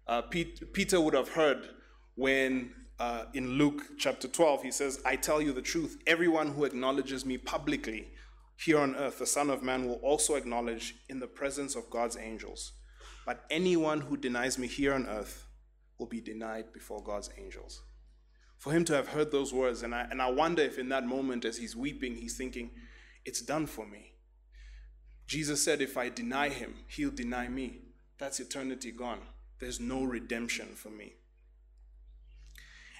Uh, 0.06 0.22
Pete, 0.22 0.72
Peter 0.72 1.00
would 1.00 1.14
have 1.14 1.28
heard 1.30 1.68
when 2.18 2.72
uh, 2.98 3.26
in 3.32 3.52
Luke 3.52 3.80
chapter 3.96 4.26
12, 4.26 4.64
he 4.64 4.70
says, 4.72 5.00
I 5.06 5.14
tell 5.14 5.40
you 5.40 5.52
the 5.52 5.62
truth, 5.62 5.98
everyone 6.04 6.48
who 6.48 6.64
acknowledges 6.64 7.24
me 7.24 7.38
publicly 7.38 8.08
here 8.56 8.80
on 8.80 8.96
earth, 8.96 9.20
the 9.20 9.26
Son 9.26 9.50
of 9.50 9.62
Man 9.62 9.86
will 9.86 10.00
also 10.02 10.34
acknowledge 10.34 10.96
in 11.08 11.20
the 11.20 11.28
presence 11.28 11.76
of 11.76 11.88
God's 11.90 12.16
angels. 12.16 12.72
But 13.24 13.44
anyone 13.50 14.00
who 14.00 14.16
denies 14.16 14.58
me 14.58 14.66
here 14.66 14.94
on 14.94 15.06
earth 15.06 15.46
will 15.96 16.08
be 16.08 16.20
denied 16.20 16.72
before 16.72 17.00
God's 17.04 17.30
angels. 17.38 17.82
For 18.56 18.72
him 18.72 18.84
to 18.86 18.94
have 18.94 19.08
heard 19.08 19.30
those 19.30 19.54
words, 19.54 19.84
and 19.84 19.94
I, 19.94 20.08
and 20.10 20.20
I 20.20 20.28
wonder 20.28 20.62
if 20.62 20.76
in 20.76 20.88
that 20.88 21.06
moment, 21.06 21.44
as 21.44 21.56
he's 21.56 21.76
weeping, 21.76 22.16
he's 22.16 22.36
thinking, 22.36 22.72
It's 23.24 23.42
done 23.42 23.66
for 23.66 23.86
me. 23.86 24.14
Jesus 25.28 25.62
said, 25.62 25.80
if 25.80 25.96
I 25.96 26.08
deny 26.08 26.48
him, 26.48 26.74
he'll 26.88 27.10
deny 27.10 27.46
me. 27.46 27.82
That's 28.18 28.40
eternity 28.40 28.90
gone. 28.90 29.20
There's 29.60 29.78
no 29.78 30.02
redemption 30.02 30.68
for 30.74 30.88
me. 30.88 31.12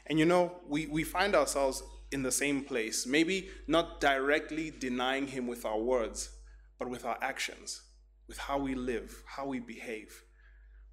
And 0.09 0.19
you 0.19 0.25
know, 0.25 0.53
we, 0.67 0.87
we 0.87 1.05
find 1.05 1.35
ourselves 1.35 1.83
in 2.11 2.23
the 2.23 2.33
same 2.33 2.65
place, 2.65 3.07
maybe 3.07 3.51
not 3.67 4.01
directly 4.01 4.71
denying 4.71 5.27
him 5.27 5.47
with 5.47 5.67
our 5.67 5.79
words, 5.79 6.31
but 6.79 6.89
with 6.89 7.05
our 7.05 7.19
actions, 7.21 7.83
with 8.27 8.39
how 8.39 8.59
we 8.59 8.75
live, 8.75 9.23
how 9.27 9.47
we 9.47 9.61
behave, 9.61 10.23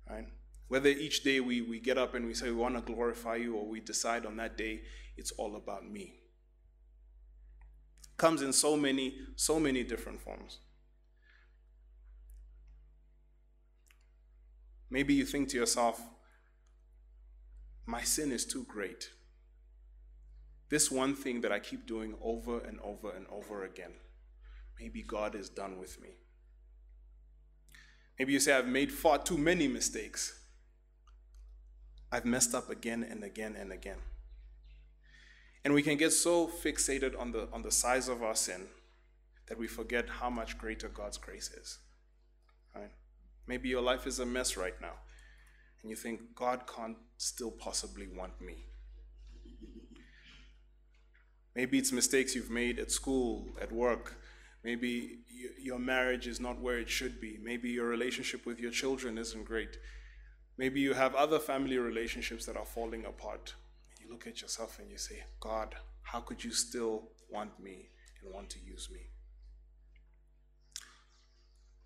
right? 0.09 0.25
Whether 0.67 0.89
each 0.89 1.23
day 1.23 1.39
we, 1.39 1.61
we 1.61 1.79
get 1.79 1.97
up 1.97 2.15
and 2.15 2.25
we 2.25 2.33
say 2.33 2.47
we 2.47 2.55
want 2.55 2.75
to 2.75 2.93
glorify 2.93 3.35
you, 3.35 3.55
or 3.55 3.67
we 3.67 3.79
decide 3.79 4.25
on 4.25 4.35
that 4.37 4.57
day 4.57 4.81
it's 5.15 5.31
all 5.31 5.55
about 5.55 5.89
me. 5.89 6.15
Comes 8.17 8.41
in 8.41 8.51
so 8.51 8.75
many, 8.75 9.15
so 9.35 9.59
many 9.59 9.83
different 9.83 10.21
forms. 10.21 10.59
Maybe 14.89 15.13
you 15.13 15.25
think 15.25 15.49
to 15.49 15.57
yourself, 15.57 16.01
my 17.85 18.01
sin 18.01 18.31
is 18.31 18.45
too 18.45 18.65
great. 18.67 19.09
This 20.69 20.89
one 20.89 21.15
thing 21.15 21.41
that 21.41 21.51
I 21.51 21.59
keep 21.59 21.85
doing 21.85 22.15
over 22.21 22.59
and 22.59 22.79
over 22.81 23.11
and 23.11 23.25
over 23.31 23.63
again, 23.63 23.93
maybe 24.79 25.01
God 25.01 25.35
is 25.35 25.49
done 25.49 25.77
with 25.77 26.01
me. 26.01 26.09
Maybe 28.17 28.33
you 28.33 28.39
say, 28.39 28.53
I've 28.53 28.67
made 28.67 28.91
far 28.91 29.17
too 29.17 29.37
many 29.37 29.67
mistakes. 29.67 30.39
I've 32.11 32.25
messed 32.25 32.55
up 32.55 32.69
again 32.69 33.03
and 33.03 33.23
again 33.23 33.55
and 33.59 33.71
again. 33.71 33.97
And 35.63 35.73
we 35.73 35.81
can 35.81 35.97
get 35.97 36.11
so 36.11 36.47
fixated 36.47 37.19
on 37.19 37.31
the, 37.31 37.49
on 37.51 37.61
the 37.61 37.71
size 37.71 38.07
of 38.07 38.23
our 38.23 38.35
sin 38.35 38.67
that 39.47 39.57
we 39.57 39.67
forget 39.67 40.07
how 40.07 40.29
much 40.29 40.57
greater 40.57 40.87
God's 40.87 41.17
grace 41.17 41.51
is. 41.51 41.79
Right? 42.75 42.91
Maybe 43.47 43.69
your 43.69 43.81
life 43.81 44.07
is 44.07 44.19
a 44.19 44.25
mess 44.25 44.57
right 44.57 44.79
now, 44.81 44.93
and 45.85 45.91
you 45.91 45.95
think 45.95 46.33
God 46.33 46.63
can't 46.65 46.97
still 47.17 47.51
possibly 47.51 48.07
want 48.07 48.41
me. 48.41 48.65
Maybe 51.55 51.77
it's 51.77 51.91
mistakes 51.91 52.33
you've 52.33 52.49
made 52.49 52.79
at 52.79 52.91
school, 52.91 53.55
at 53.61 53.71
work. 53.71 54.15
Maybe 54.63 55.19
your 55.61 55.77
marriage 55.77 56.25
is 56.25 56.39
not 56.39 56.59
where 56.59 56.79
it 56.79 56.89
should 56.89 57.21
be. 57.21 57.37
Maybe 57.39 57.69
your 57.69 57.85
relationship 57.85 58.47
with 58.47 58.59
your 58.59 58.71
children 58.71 59.19
isn't 59.19 59.45
great. 59.45 59.77
Maybe 60.57 60.79
you 60.79 60.95
have 60.95 61.13
other 61.13 61.37
family 61.37 61.77
relationships 61.77 62.47
that 62.47 62.57
are 62.57 62.65
falling 62.65 63.05
apart. 63.05 63.53
You 64.01 64.09
look 64.09 64.25
at 64.25 64.41
yourself 64.41 64.79
and 64.79 64.89
you 64.89 64.97
say, 64.97 65.23
God, 65.39 65.75
how 66.01 66.19
could 66.19 66.43
you 66.43 66.49
still 66.49 67.09
want 67.29 67.59
me 67.59 67.89
and 68.23 68.33
want 68.33 68.49
to 68.49 68.59
use 68.59 68.89
me? 68.91 69.01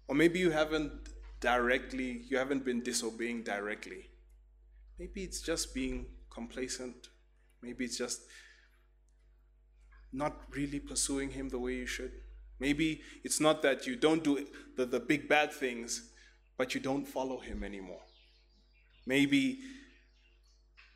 Or 0.07 0.15
maybe 0.15 0.39
you 0.39 0.51
haven't 0.51 1.09
directly, 1.39 2.23
you 2.27 2.37
haven't 2.37 2.65
been 2.65 2.81
disobeying 2.81 3.43
directly. 3.43 4.09
Maybe 4.97 5.23
it's 5.23 5.41
just 5.41 5.73
being 5.73 6.07
complacent. 6.29 7.09
Maybe 7.61 7.85
it's 7.85 7.97
just 7.97 8.21
not 10.11 10.41
really 10.51 10.79
pursuing 10.79 11.29
Him 11.31 11.49
the 11.49 11.59
way 11.59 11.75
you 11.75 11.85
should. 11.85 12.11
Maybe 12.59 13.01
it's 13.23 13.39
not 13.39 13.61
that 13.61 13.87
you 13.87 13.95
don't 13.95 14.23
do 14.23 14.45
the, 14.75 14.85
the 14.85 14.99
big 14.99 15.29
bad 15.29 15.53
things, 15.53 16.11
but 16.57 16.75
you 16.75 16.81
don't 16.81 17.05
follow 17.05 17.39
Him 17.39 17.63
anymore. 17.63 18.01
Maybe 19.05 19.59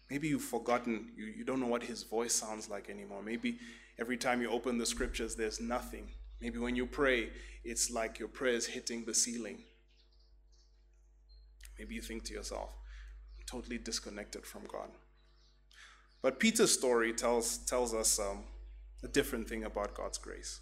maybe 0.09 0.27
you've 0.27 0.43
forgotten, 0.43 1.11
you, 1.15 1.25
you 1.25 1.43
don't 1.43 1.59
know 1.59 1.67
what 1.67 1.83
His 1.83 2.03
voice 2.03 2.33
sounds 2.33 2.69
like 2.69 2.89
anymore. 2.89 3.23
Maybe 3.23 3.57
every 3.99 4.17
time 4.17 4.41
you 4.41 4.49
open 4.49 4.77
the 4.77 4.85
scriptures, 4.85 5.35
there's 5.35 5.59
nothing. 5.59 6.09
Maybe 6.41 6.59
when 6.59 6.75
you 6.75 6.85
pray, 6.85 7.29
it's 7.63 7.89
like 7.89 8.19
your 8.19 8.27
prayer 8.27 8.53
is 8.53 8.67
hitting 8.67 9.05
the 9.05 9.13
ceiling. 9.13 9.63
Maybe 11.83 11.95
you 11.95 12.01
think 12.01 12.23
to 12.25 12.33
yourself, 12.33 12.69
I'm 13.37 13.45
totally 13.45 13.77
disconnected 13.77 14.45
from 14.45 14.61
God. 14.71 14.87
But 16.21 16.39
Peter's 16.39 16.71
story 16.71 17.11
tells, 17.11 17.57
tells 17.57 17.93
us 17.93 18.21
um, 18.21 18.45
a 19.03 19.09
different 19.09 19.49
thing 19.49 19.65
about 19.65 19.93
God's 19.93 20.17
grace. 20.17 20.61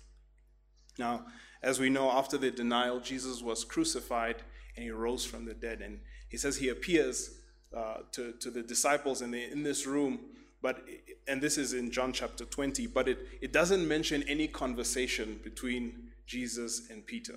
Now, 0.98 1.28
as 1.62 1.80
we 1.80 1.92
know, 1.92 2.10
after 2.10 2.40
the 2.40 2.50
denial, 2.50 3.00
Jesus 3.00 3.44
was 3.44 3.64
crucified 3.64 4.38
and 4.76 4.84
he 4.84 4.90
rose 4.90 5.24
from 5.24 5.46
the 5.46 5.54
dead. 5.54 5.82
And 5.82 6.00
he 6.28 6.38
says 6.38 6.58
he 6.58 6.70
appears 6.70 7.38
uh, 7.78 7.98
to, 8.14 8.32
to 8.40 8.50
the 8.50 8.64
disciples 8.64 9.22
in, 9.22 9.30
the, 9.30 9.44
in 9.44 9.62
this 9.62 9.86
room, 9.86 10.22
but 10.60 10.84
and 11.28 11.40
this 11.40 11.60
is 11.60 11.74
in 11.74 11.92
John 11.92 12.14
chapter 12.14 12.46
20, 12.46 12.88
but 12.88 13.08
it, 13.08 13.20
it 13.42 13.54
doesn't 13.54 13.88
mention 13.88 14.24
any 14.24 14.48
conversation 14.48 15.40
between 15.44 16.14
Jesus 16.26 16.90
and 16.90 17.06
Peter. 17.06 17.36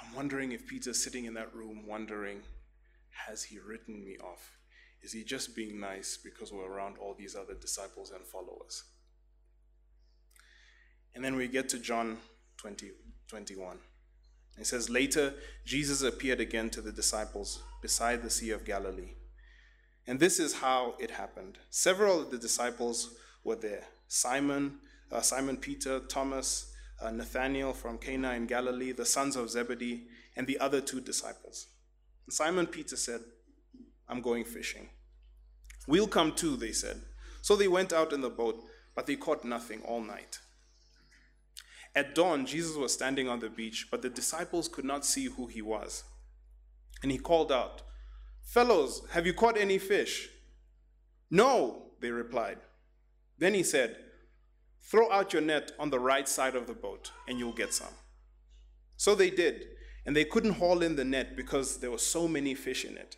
I'm 0.00 0.14
wondering 0.14 0.52
if 0.52 0.66
Peter's 0.68 1.02
sitting 1.02 1.24
in 1.24 1.34
that 1.34 1.54
room 1.54 1.86
wondering, 1.86 2.40
has 3.10 3.44
he 3.44 3.58
written 3.58 4.04
me 4.04 4.16
off? 4.18 4.52
Is 5.02 5.12
he 5.12 5.24
just 5.24 5.56
being 5.56 5.80
nice 5.80 6.18
because 6.22 6.52
we're 6.52 6.70
around 6.70 6.96
all 6.98 7.14
these 7.14 7.34
other 7.34 7.54
disciples 7.54 8.10
and 8.10 8.24
followers? 8.24 8.84
And 11.14 11.24
then 11.24 11.36
we 11.36 11.48
get 11.48 11.68
to 11.70 11.78
John 11.78 12.18
20, 12.58 12.90
21. 13.28 13.78
It 14.58 14.66
says, 14.66 14.90
Later, 14.90 15.34
Jesus 15.64 16.02
appeared 16.02 16.40
again 16.40 16.70
to 16.70 16.80
the 16.80 16.92
disciples 16.92 17.62
beside 17.80 18.22
the 18.22 18.30
Sea 18.30 18.50
of 18.50 18.64
Galilee. 18.64 19.14
And 20.06 20.20
this 20.20 20.38
is 20.38 20.54
how 20.54 20.94
it 20.98 21.10
happened. 21.10 21.58
Several 21.70 22.20
of 22.20 22.30
the 22.30 22.38
disciples 22.38 23.14
were 23.44 23.56
there 23.56 23.84
Simon, 24.08 24.78
uh, 25.12 25.20
Simon 25.20 25.56
Peter, 25.56 26.00
Thomas, 26.00 26.74
uh, 27.00 27.10
Nathanael 27.10 27.72
from 27.72 27.96
Cana 27.96 28.32
in 28.32 28.46
Galilee, 28.46 28.92
the 28.92 29.06
sons 29.06 29.36
of 29.36 29.50
Zebedee, 29.50 30.08
and 30.36 30.46
the 30.46 30.58
other 30.58 30.80
two 30.80 31.00
disciples. 31.00 31.66
Simon 32.32 32.66
Peter 32.66 32.96
said, 32.96 33.20
I'm 34.08 34.20
going 34.20 34.44
fishing. 34.44 34.88
We'll 35.86 36.08
come 36.08 36.32
too, 36.32 36.56
they 36.56 36.72
said. 36.72 37.00
So 37.42 37.56
they 37.56 37.68
went 37.68 37.92
out 37.92 38.12
in 38.12 38.20
the 38.20 38.30
boat, 38.30 38.62
but 38.94 39.06
they 39.06 39.16
caught 39.16 39.44
nothing 39.44 39.82
all 39.82 40.00
night. 40.00 40.38
At 41.94 42.14
dawn, 42.14 42.46
Jesus 42.46 42.76
was 42.76 42.92
standing 42.92 43.28
on 43.28 43.40
the 43.40 43.48
beach, 43.48 43.88
but 43.90 44.02
the 44.02 44.10
disciples 44.10 44.68
could 44.68 44.84
not 44.84 45.04
see 45.04 45.24
who 45.24 45.46
he 45.46 45.62
was. 45.62 46.04
And 47.02 47.10
he 47.10 47.18
called 47.18 47.50
out, 47.50 47.82
Fellows, 48.44 49.02
have 49.12 49.26
you 49.26 49.34
caught 49.34 49.56
any 49.56 49.78
fish? 49.78 50.28
No, 51.30 51.92
they 52.00 52.10
replied. 52.10 52.58
Then 53.38 53.54
he 53.54 53.62
said, 53.62 53.96
Throw 54.82 55.10
out 55.10 55.32
your 55.32 55.42
net 55.42 55.72
on 55.78 55.90
the 55.90 56.00
right 56.00 56.28
side 56.28 56.56
of 56.56 56.66
the 56.66 56.74
boat, 56.74 57.10
and 57.28 57.38
you'll 57.38 57.52
get 57.52 57.72
some. 57.72 57.94
So 58.96 59.14
they 59.14 59.30
did, 59.30 59.66
and 60.06 60.16
they 60.16 60.24
couldn't 60.24 60.54
haul 60.54 60.82
in 60.82 60.96
the 60.96 61.04
net 61.04 61.36
because 61.36 61.78
there 61.78 61.90
were 61.90 61.98
so 61.98 62.26
many 62.26 62.54
fish 62.54 62.84
in 62.84 62.96
it. 62.96 63.16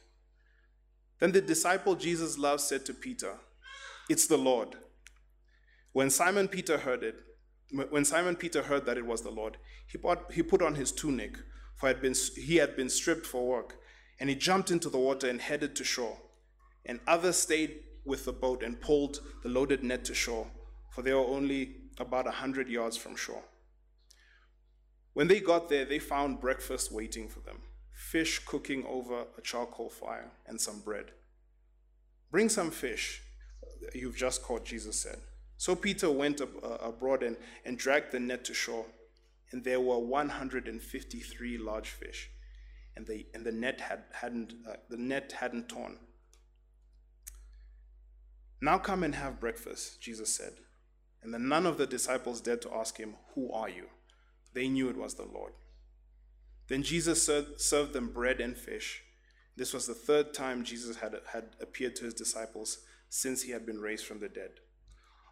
Then 1.18 1.32
the 1.32 1.40
disciple 1.40 1.94
Jesus 1.94 2.38
loved 2.38 2.62
said 2.62 2.84
to 2.86 2.94
Peter, 2.94 3.34
It's 4.08 4.26
the 4.26 4.36
Lord. 4.36 4.76
When 5.92 6.10
Simon 6.10 6.48
Peter 6.48 6.78
heard 6.78 7.02
it, 7.02 7.16
when 7.90 8.04
Simon 8.04 8.36
Peter 8.36 8.62
heard 8.62 8.86
that 8.86 8.98
it 8.98 9.06
was 9.06 9.22
the 9.22 9.30
Lord, 9.30 9.56
he, 9.86 9.98
bought, 9.98 10.32
he 10.32 10.42
put 10.42 10.60
on 10.60 10.74
his 10.74 10.92
tunic, 10.92 11.38
for 11.76 11.86
had 11.86 12.02
been, 12.02 12.14
he 12.36 12.56
had 12.56 12.76
been 12.76 12.90
stripped 12.90 13.26
for 13.26 13.46
work, 13.46 13.76
and 14.20 14.28
he 14.28 14.36
jumped 14.36 14.70
into 14.70 14.90
the 14.90 14.98
water 14.98 15.28
and 15.28 15.40
headed 15.40 15.74
to 15.76 15.84
shore. 15.84 16.18
And 16.84 17.00
others 17.06 17.36
stayed 17.36 17.80
with 18.04 18.24
the 18.24 18.32
boat 18.32 18.62
and 18.62 18.80
pulled 18.80 19.20
the 19.42 19.48
loaded 19.48 19.82
net 19.82 20.04
to 20.06 20.14
shore, 20.14 20.48
for 20.90 21.02
they 21.02 21.14
were 21.14 21.20
only 21.20 21.76
about 21.98 22.26
a 22.26 22.32
hundred 22.32 22.68
yards 22.68 22.96
from 22.96 23.16
shore. 23.16 23.42
When 25.14 25.28
they 25.28 25.40
got 25.40 25.68
there, 25.68 25.84
they 25.84 25.98
found 25.98 26.40
breakfast 26.40 26.90
waiting 26.92 27.28
for 27.28 27.40
them 27.40 27.58
fish 27.92 28.40
cooking 28.40 28.84
over 28.86 29.24
a 29.38 29.40
charcoal 29.42 29.88
fire 29.88 30.30
and 30.46 30.60
some 30.60 30.80
bread. 30.80 31.12
Bring 32.30 32.48
some 32.48 32.70
fish 32.70 33.22
you've 33.94 34.16
just 34.16 34.42
caught, 34.42 34.64
Jesus 34.64 35.00
said. 35.00 35.18
So 35.56 35.74
Peter 35.74 36.10
went 36.10 36.40
uh, 36.40 36.44
abroad 36.80 37.22
and, 37.22 37.36
and 37.64 37.78
dragged 37.78 38.12
the 38.12 38.20
net 38.20 38.44
to 38.46 38.54
shore, 38.54 38.86
and 39.52 39.62
there 39.62 39.80
were 39.80 39.98
153 39.98 41.58
large 41.58 41.90
fish, 41.90 42.30
and, 42.96 43.06
they, 43.06 43.26
and 43.34 43.44
the 43.44 43.52
net 43.52 43.80
had, 43.80 44.04
hadn't 44.12 44.54
uh, 44.68 44.74
the 44.90 44.96
net 44.96 45.34
hadn't 45.38 45.68
torn. 45.68 45.98
Now 48.60 48.78
come 48.78 49.02
and 49.02 49.14
have 49.14 49.40
breakfast, 49.40 50.00
Jesus 50.00 50.34
said. 50.34 50.54
And 51.22 51.32
then 51.32 51.48
none 51.48 51.66
of 51.66 51.78
the 51.78 51.86
disciples 51.86 52.40
dared 52.40 52.62
to 52.62 52.74
ask 52.74 52.96
him, 52.96 53.14
Who 53.34 53.52
are 53.52 53.68
you? 53.68 53.86
They 54.54 54.68
knew 54.68 54.88
it 54.88 54.96
was 54.96 55.14
the 55.14 55.24
Lord. 55.24 55.52
Then 56.68 56.82
Jesus 56.82 57.28
served 57.56 57.92
them 57.92 58.12
bread 58.12 58.40
and 58.40 58.56
fish. 58.56 59.02
This 59.56 59.74
was 59.74 59.86
the 59.86 59.94
third 59.94 60.32
time 60.32 60.64
Jesus 60.64 60.96
had, 60.96 61.14
had 61.32 61.56
appeared 61.60 61.96
to 61.96 62.04
his 62.04 62.14
disciples 62.14 62.78
since 63.08 63.42
he 63.42 63.52
had 63.52 63.66
been 63.66 63.80
raised 63.80 64.06
from 64.06 64.20
the 64.20 64.28
dead. 64.28 64.60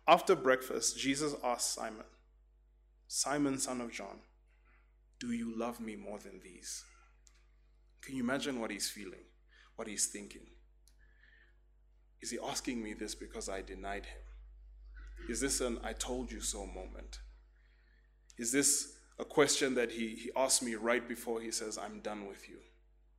After 0.07 0.35
breakfast, 0.35 0.99
Jesus 0.99 1.35
asked 1.43 1.73
Simon, 1.73 2.05
Simon, 3.07 3.59
son 3.59 3.81
of 3.81 3.93
John, 3.93 4.21
do 5.19 5.33
you 5.33 5.57
love 5.57 5.81
me 5.81 5.97
more 5.97 6.19
than 6.19 6.41
these? 6.43 6.85
Can 8.03 8.17
you 8.17 8.23
imagine 8.23 8.61
what 8.61 8.71
he's 8.71 8.91
feeling, 8.91 9.25
what 9.77 9.89
he's 9.89 10.07
thinking? 10.07 10.47
Is 12.21 12.31
he 12.31 12.39
asking 12.43 12.83
me 12.83 12.95
this 12.95 13.15
because 13.15 13.49
I 13.49 13.63
denied 13.63 14.07
him? 14.07 14.23
Is 15.29 15.41
this 15.41 15.61
an 15.61 15.79
I 15.85 15.93
told 15.93 16.33
you 16.33 16.41
so 16.41 16.67
moment? 16.67 17.21
Is 18.39 18.53
this 18.53 18.97
a 19.21 19.25
question 19.25 19.75
that 19.75 19.93
he, 19.93 20.15
he 20.15 20.31
asked 20.35 20.63
me 20.63 20.75
right 20.77 21.07
before 21.07 21.43
he 21.43 21.51
says, 21.51 21.77
I'm 21.77 22.01
done 22.01 22.27
with 22.27 22.49
you. 22.49 22.57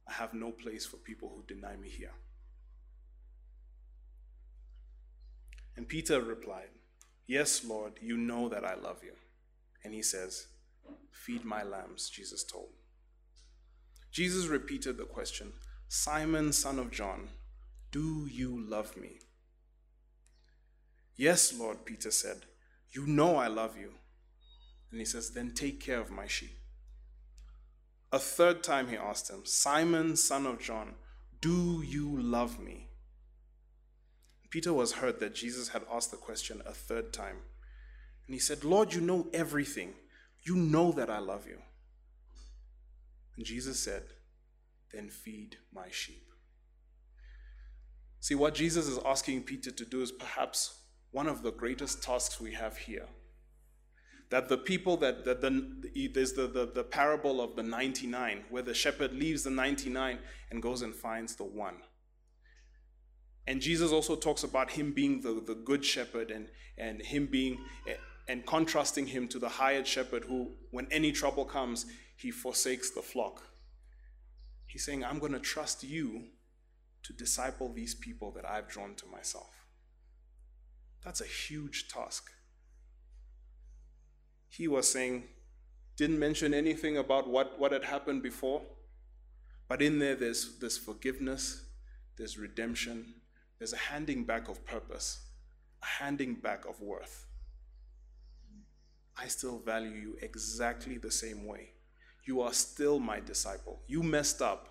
I 0.10 0.14
have 0.14 0.34
no 0.34 0.52
place 0.52 0.84
for 0.84 0.98
people 0.98 1.30
who 1.30 1.44
deny 1.44 1.76
me 1.76 1.90
here. 1.90 2.14
And 5.78 5.88
Peter 5.88 6.20
replied, 6.20 6.70
Yes, 7.28 7.64
Lord, 7.64 7.94
you 8.02 8.18
know 8.18 8.50
that 8.50 8.66
I 8.66 8.74
love 8.74 9.04
you. 9.04 9.14
And 9.84 9.94
he 9.94 10.02
says, 10.02 10.48
Feed 11.12 11.46
my 11.46 11.62
lambs, 11.64 12.10
Jesus 12.10 12.44
told. 12.44 12.70
Jesus 14.12 14.48
repeated 14.48 14.98
the 14.98 15.06
question 15.06 15.54
Simon, 15.88 16.52
son 16.52 16.80
of 16.80 16.90
John, 16.90 17.30
do 17.92 18.28
you 18.30 18.60
love 18.68 18.98
me? 18.98 19.20
Yes, 21.16 21.54
Lord, 21.54 21.86
Peter 21.86 22.10
said, 22.10 22.46
You 22.90 23.06
know 23.06 23.38
I 23.38 23.48
love 23.48 23.78
you. 23.78 23.92
And 24.92 25.00
he 25.00 25.06
says, 25.06 25.32
Then 25.32 25.52
take 25.54 25.80
care 25.80 26.00
of 26.00 26.12
my 26.12 26.28
sheep. 26.28 26.58
A 28.12 28.20
third 28.20 28.62
time 28.62 28.90
he 28.90 28.98
asked 28.98 29.30
him, 29.30 29.46
Simon, 29.46 30.16
son 30.16 30.46
of 30.46 30.60
John, 30.60 30.96
do 31.40 31.82
you 31.82 32.22
love 32.22 32.60
me? 32.60 32.88
Peter 34.50 34.74
was 34.74 34.92
hurt 34.92 35.22
that 35.22 35.34
Jesus 35.34 35.70
had 35.70 35.84
asked 35.92 36.12
the 36.12 36.18
question 36.18 36.62
a 36.66 36.74
third 36.74 37.14
time. 37.14 37.38
And 38.28 38.34
he 38.34 38.40
said, 38.40 38.66
Lord, 38.66 38.94
you 38.94 39.00
know 39.00 39.28
everything. 39.34 39.94
You 40.44 40.56
know 40.56 40.92
that 40.92 41.10
I 41.10 41.20
love 41.20 41.48
you. 41.48 41.60
And 43.38 43.46
Jesus 43.46 43.80
said, 43.80 44.04
Then 44.92 45.10
feed 45.10 45.58
my 45.74 45.88
sheep. 45.90 46.28
See, 48.20 48.36
what 48.36 48.54
Jesus 48.54 48.88
is 48.88 49.00
asking 49.06 49.44
Peter 49.44 49.72
to 49.72 49.86
do 49.86 50.02
is 50.02 50.12
perhaps 50.12 50.82
one 51.12 51.28
of 51.28 51.44
the 51.44 51.52
greatest 51.52 52.04
tasks 52.04 52.40
we 52.40 52.54
have 52.54 52.78
here. 52.78 53.08
That 54.32 54.50
the 54.50 54.58
people 54.58 54.98
that, 54.98 55.24
that 55.26 55.42
the, 55.42 56.10
there's 56.14 56.34
the, 56.34 56.48
the, 56.48 56.72
the 56.74 56.84
parable 56.84 57.40
of 57.40 57.56
the 57.56 57.64
99, 57.64 58.46
where 58.50 58.64
the 58.64 58.74
shepherd 58.74 59.14
leaves 59.14 59.44
the 59.44 59.52
99 59.52 60.18
and 60.50 60.62
goes 60.62 60.82
and 60.82 60.96
finds 60.96 61.36
the 61.36 61.44
one. 61.44 61.76
And 63.46 63.62
Jesus 63.62 63.92
also 63.92 64.16
talks 64.16 64.44
about 64.44 64.72
him 64.72 64.94
being 64.94 65.22
the, 65.22 65.44
the 65.46 65.56
good 65.56 65.84
shepherd 65.84 66.32
and, 66.32 66.48
and 66.78 67.02
him 67.02 67.28
being 67.28 67.60
and 68.28 68.46
contrasting 68.46 69.08
him 69.08 69.28
to 69.28 69.40
the 69.40 69.50
hired 69.50 69.86
shepherd 69.86 70.24
who, 70.24 70.52
when 70.72 70.88
any 70.92 71.12
trouble 71.12 71.44
comes, 71.44 71.86
he 72.16 72.32
forsakes 72.32 72.92
the 72.92 73.02
flock. 73.02 73.44
He's 74.68 74.86
saying, 74.86 75.04
I'm 75.04 75.20
going 75.20 75.34
to 75.34 75.40
trust 75.40 75.84
you 75.84 76.26
to 77.04 77.14
disciple 77.14 77.74
these 77.74 77.94
people 77.94 78.32
that 78.32 78.46
I've 78.50 78.70
drawn 78.70 78.96
to 78.96 79.06
myself. 79.08 79.50
That's 81.04 81.20
a 81.20 81.26
huge 81.26 81.90
task. 81.90 82.32
He 84.52 84.68
was 84.68 84.92
saying, 84.92 85.24
didn't 85.96 86.20
mention 86.20 86.54
anything 86.54 86.98
about 86.98 87.28
what, 87.28 87.58
what 87.58 87.72
had 87.72 87.86
happened 87.86 88.22
before, 88.22 88.62
but 89.70 89.82
in 89.82 89.98
there, 90.00 90.16
there's, 90.16 90.60
there's 90.60 90.78
forgiveness, 90.78 91.64
there's 92.18 92.38
redemption, 92.38 93.14
there's 93.60 93.72
a 93.72 93.78
handing 93.78 94.26
back 94.26 94.50
of 94.50 94.66
purpose, 94.66 95.22
a 95.82 95.86
handing 96.04 96.36
back 96.36 96.66
of 96.66 96.82
worth. 96.82 97.28
I 99.18 99.28
still 99.28 99.60
value 99.60 99.92
you 99.92 100.18
exactly 100.22 100.98
the 100.98 101.12
same 101.12 101.48
way. 101.48 101.70
You 102.26 102.42
are 102.42 102.52
still 102.52 103.00
my 103.00 103.22
disciple. 103.22 103.80
You 103.88 104.04
messed 104.04 104.42
up, 104.42 104.68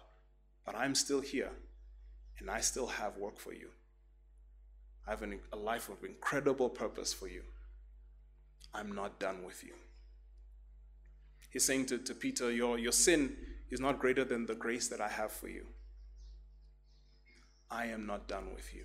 but 0.66 0.74
I'm 0.74 0.94
still 0.94 1.22
here, 1.22 1.52
and 2.38 2.50
I 2.50 2.60
still 2.60 2.86
have 2.86 3.16
work 3.16 3.38
for 3.38 3.54
you. 3.54 3.70
I 5.06 5.10
have 5.10 5.22
an, 5.22 5.40
a 5.54 5.56
life 5.56 5.88
of 5.88 6.04
incredible 6.04 6.68
purpose 6.68 7.14
for 7.14 7.28
you. 7.28 7.44
I'm 8.74 8.92
not 8.92 9.18
done 9.18 9.44
with 9.44 9.64
you. 9.64 9.72
He's 11.50 11.64
saying 11.64 11.86
to, 11.86 11.98
to 11.98 12.14
Peter, 12.14 12.50
your, 12.50 12.78
your 12.78 12.92
sin 12.92 13.36
is 13.70 13.80
not 13.80 13.98
greater 13.98 14.24
than 14.24 14.46
the 14.46 14.54
grace 14.54 14.88
that 14.88 15.00
I 15.00 15.08
have 15.08 15.32
for 15.32 15.48
you. 15.48 15.66
I 17.70 17.86
am 17.86 18.06
not 18.06 18.28
done 18.28 18.54
with 18.54 18.74
you. 18.74 18.84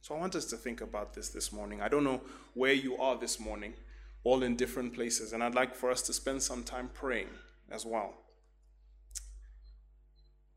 So 0.00 0.14
I 0.14 0.18
want 0.18 0.36
us 0.36 0.46
to 0.46 0.56
think 0.56 0.80
about 0.80 1.14
this 1.14 1.28
this 1.28 1.52
morning. 1.52 1.82
I 1.82 1.88
don't 1.88 2.04
know 2.04 2.22
where 2.54 2.72
you 2.72 2.96
are 2.96 3.16
this 3.16 3.38
morning, 3.38 3.74
all 4.24 4.42
in 4.42 4.56
different 4.56 4.94
places, 4.94 5.32
and 5.32 5.42
I'd 5.42 5.54
like 5.54 5.74
for 5.74 5.90
us 5.90 6.02
to 6.02 6.12
spend 6.12 6.42
some 6.42 6.62
time 6.62 6.90
praying 6.94 7.28
as 7.70 7.84
well. 7.84 8.14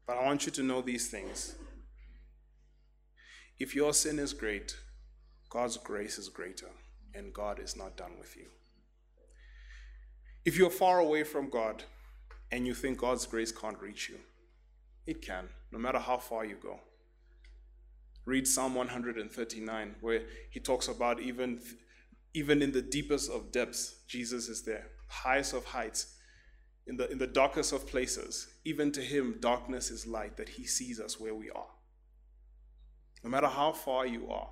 But 0.05 0.17
I 0.17 0.25
want 0.25 0.45
you 0.45 0.51
to 0.53 0.63
know 0.63 0.81
these 0.81 1.09
things. 1.09 1.55
If 3.59 3.75
your 3.75 3.93
sin 3.93 4.19
is 4.19 4.33
great, 4.33 4.75
God's 5.49 5.77
grace 5.77 6.17
is 6.17 6.29
greater, 6.29 6.69
and 7.13 7.33
God 7.33 7.59
is 7.59 7.75
not 7.75 7.97
done 7.97 8.13
with 8.19 8.35
you. 8.35 8.45
If 10.43 10.57
you're 10.57 10.69
far 10.69 10.99
away 10.99 11.23
from 11.23 11.49
God 11.49 11.83
and 12.51 12.65
you 12.65 12.73
think 12.73 12.97
God's 12.97 13.25
grace 13.25 13.51
can't 13.51 13.79
reach 13.79 14.09
you, 14.09 14.17
it 15.05 15.21
can, 15.21 15.49
no 15.71 15.79
matter 15.79 15.99
how 15.99 16.17
far 16.17 16.45
you 16.45 16.55
go. 16.61 16.79
Read 18.25 18.47
Psalm 18.47 18.75
139, 18.75 19.95
where 20.01 20.21
he 20.49 20.59
talks 20.59 20.87
about 20.87 21.19
even, 21.19 21.59
even 22.33 22.61
in 22.61 22.71
the 22.71 22.81
deepest 22.81 23.31
of 23.31 23.51
depths, 23.51 24.03
Jesus 24.07 24.47
is 24.47 24.63
there, 24.63 24.87
highest 25.07 25.53
of 25.53 25.65
heights, 25.65 26.17
in 26.87 26.97
the, 26.97 27.09
in 27.11 27.17
the 27.17 27.27
darkest 27.27 27.73
of 27.73 27.87
places. 27.87 28.47
Even 28.63 28.91
to 28.91 29.01
him, 29.01 29.37
darkness 29.39 29.89
is 29.89 30.05
light, 30.05 30.37
that 30.37 30.49
he 30.49 30.65
sees 30.65 30.99
us 30.99 31.19
where 31.19 31.33
we 31.33 31.49
are. 31.49 31.69
No 33.23 33.29
matter 33.29 33.47
how 33.47 33.71
far 33.71 34.05
you 34.05 34.29
are, 34.29 34.49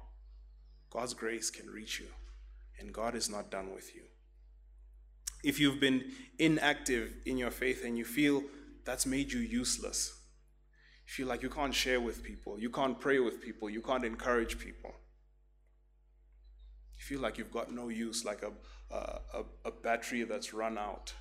God's 0.89 1.13
grace 1.13 1.49
can 1.49 1.67
reach 1.67 1.99
you, 1.99 2.07
and 2.79 2.93
God 2.93 3.15
is 3.15 3.29
not 3.29 3.51
done 3.51 3.73
with 3.73 3.95
you. 3.95 4.03
If 5.43 5.59
you've 5.59 5.79
been 5.79 6.11
inactive 6.37 7.13
in 7.25 7.37
your 7.37 7.51
faith 7.51 7.83
and 7.85 7.97
you 7.97 8.05
feel 8.05 8.43
that's 8.85 9.05
made 9.05 9.31
you 9.31 9.39
useless, 9.39 10.13
you 11.07 11.13
feel 11.13 11.27
like 11.27 11.41
you 11.41 11.49
can't 11.49 11.73
share 11.73 12.01
with 12.01 12.23
people, 12.23 12.59
you 12.59 12.69
can't 12.69 12.99
pray 12.99 13.19
with 13.19 13.41
people, 13.41 13.69
you 13.69 13.81
can't 13.81 14.03
encourage 14.03 14.59
people. 14.59 14.93
You 16.97 17.03
feel 17.03 17.21
like 17.21 17.37
you've 17.37 17.51
got 17.51 17.71
no 17.71 17.87
use, 17.87 18.25
like 18.25 18.43
a, 18.43 18.51
a, 18.93 19.43
a 19.63 19.71
battery 19.71 20.23
that's 20.23 20.53
run 20.53 20.77
out. 20.77 21.13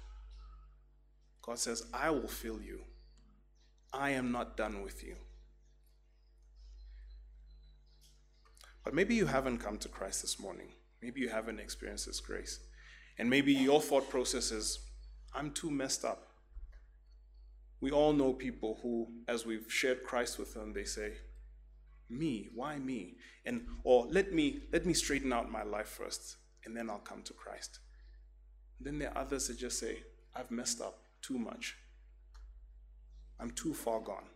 God 1.43 1.59
says, 1.59 1.85
I 1.95 2.11
will 2.11 2.29
fill 2.29 2.61
you. 2.61 2.81
I 3.93 4.11
am 4.11 4.33
not 4.33 4.57
done 4.57 4.83
with 4.83 5.05
you. 5.05 5.17
But 8.85 8.95
maybe 8.95 9.15
you 9.15 9.27
haven't 9.27 9.59
come 9.59 9.79
to 9.79 9.89
Christ 9.89 10.23
this 10.23 10.41
morning. 10.41 10.69
Maybe 11.03 11.21
you 11.21 11.29
haven't 11.29 11.61
experienced 11.61 12.07
His 12.07 12.21
grace. 12.21 12.61
And 13.19 13.29
maybe 13.29 13.53
your 13.53 13.81
thought 13.81 14.09
process 14.11 14.51
is, 14.51 14.79
I'm 15.35 15.51
too 15.53 15.71
messed 15.71 16.05
up. 16.05 16.29
We 17.81 17.91
all 17.91 18.13
know 18.13 18.33
people 18.33 18.79
who, 18.83 19.09
as 19.29 19.47
we've 19.47 19.71
shared 19.71 20.03
Christ 20.03 20.39
with 20.39 20.55
them, 20.55 20.73
they 20.73 20.85
say, 20.85 21.13
Me, 22.09 22.49
why 22.55 22.79
me? 22.79 23.17
And 23.45 23.67
or 23.85 24.07
let 24.11 24.33
me 24.33 24.63
let 24.73 24.85
me 24.85 24.95
straighten 24.95 25.33
out 25.33 25.51
my 25.51 25.63
life 25.63 25.89
first, 25.89 26.37
and 26.65 26.77
then 26.77 26.91
I'll 26.91 26.99
come 26.99 27.23
to 27.23 27.33
Christ. 27.33 27.79
then 28.81 28.99
there 28.99 29.11
are 29.11 29.23
others 29.23 29.49
that 29.49 29.59
just 29.59 29.79
say, 29.79 30.03
I've 30.35 30.51
messed 30.51 30.81
up 30.81 30.99
too 31.23 31.39
much. 31.39 31.77
I'm 33.41 33.51
too 33.51 33.75
far 33.75 34.01
gone. 34.01 34.29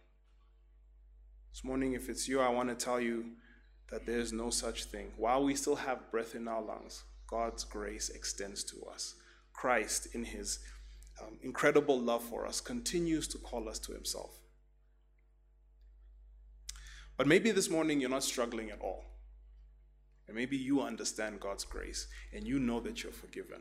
This 1.52 1.64
morning, 1.64 1.94
if 1.94 2.08
it's 2.08 2.28
you, 2.28 2.40
I 2.40 2.48
want 2.48 2.68
to 2.68 2.74
tell 2.74 3.00
you 3.00 3.32
that 3.92 4.06
there 4.06 4.18
is 4.18 4.32
no 4.32 4.50
such 4.50 4.84
thing. 4.84 5.12
While 5.16 5.44
we 5.44 5.54
still 5.54 5.76
have 5.76 6.10
breath 6.10 6.34
in 6.34 6.48
our 6.48 6.62
lungs, 6.62 7.04
God's 7.28 7.62
grace 7.62 8.08
extends 8.08 8.64
to 8.64 8.84
us. 8.92 9.14
Christ, 9.52 10.08
in 10.14 10.24
his 10.24 10.58
um, 11.20 11.38
incredible 11.42 12.00
love 12.00 12.22
for 12.22 12.46
us, 12.46 12.60
continues 12.60 13.28
to 13.28 13.38
call 13.38 13.68
us 13.68 13.78
to 13.80 13.92
Himself. 13.92 14.30
But 17.16 17.26
maybe 17.26 17.50
this 17.50 17.70
morning 17.70 18.00
you're 18.00 18.10
not 18.10 18.24
struggling 18.24 18.70
at 18.70 18.80
all. 18.80 19.04
And 20.26 20.36
maybe 20.36 20.56
you 20.56 20.80
understand 20.80 21.40
God's 21.40 21.64
grace 21.64 22.06
and 22.32 22.46
you 22.46 22.58
know 22.58 22.80
that 22.80 23.02
you're 23.02 23.12
forgiven. 23.12 23.60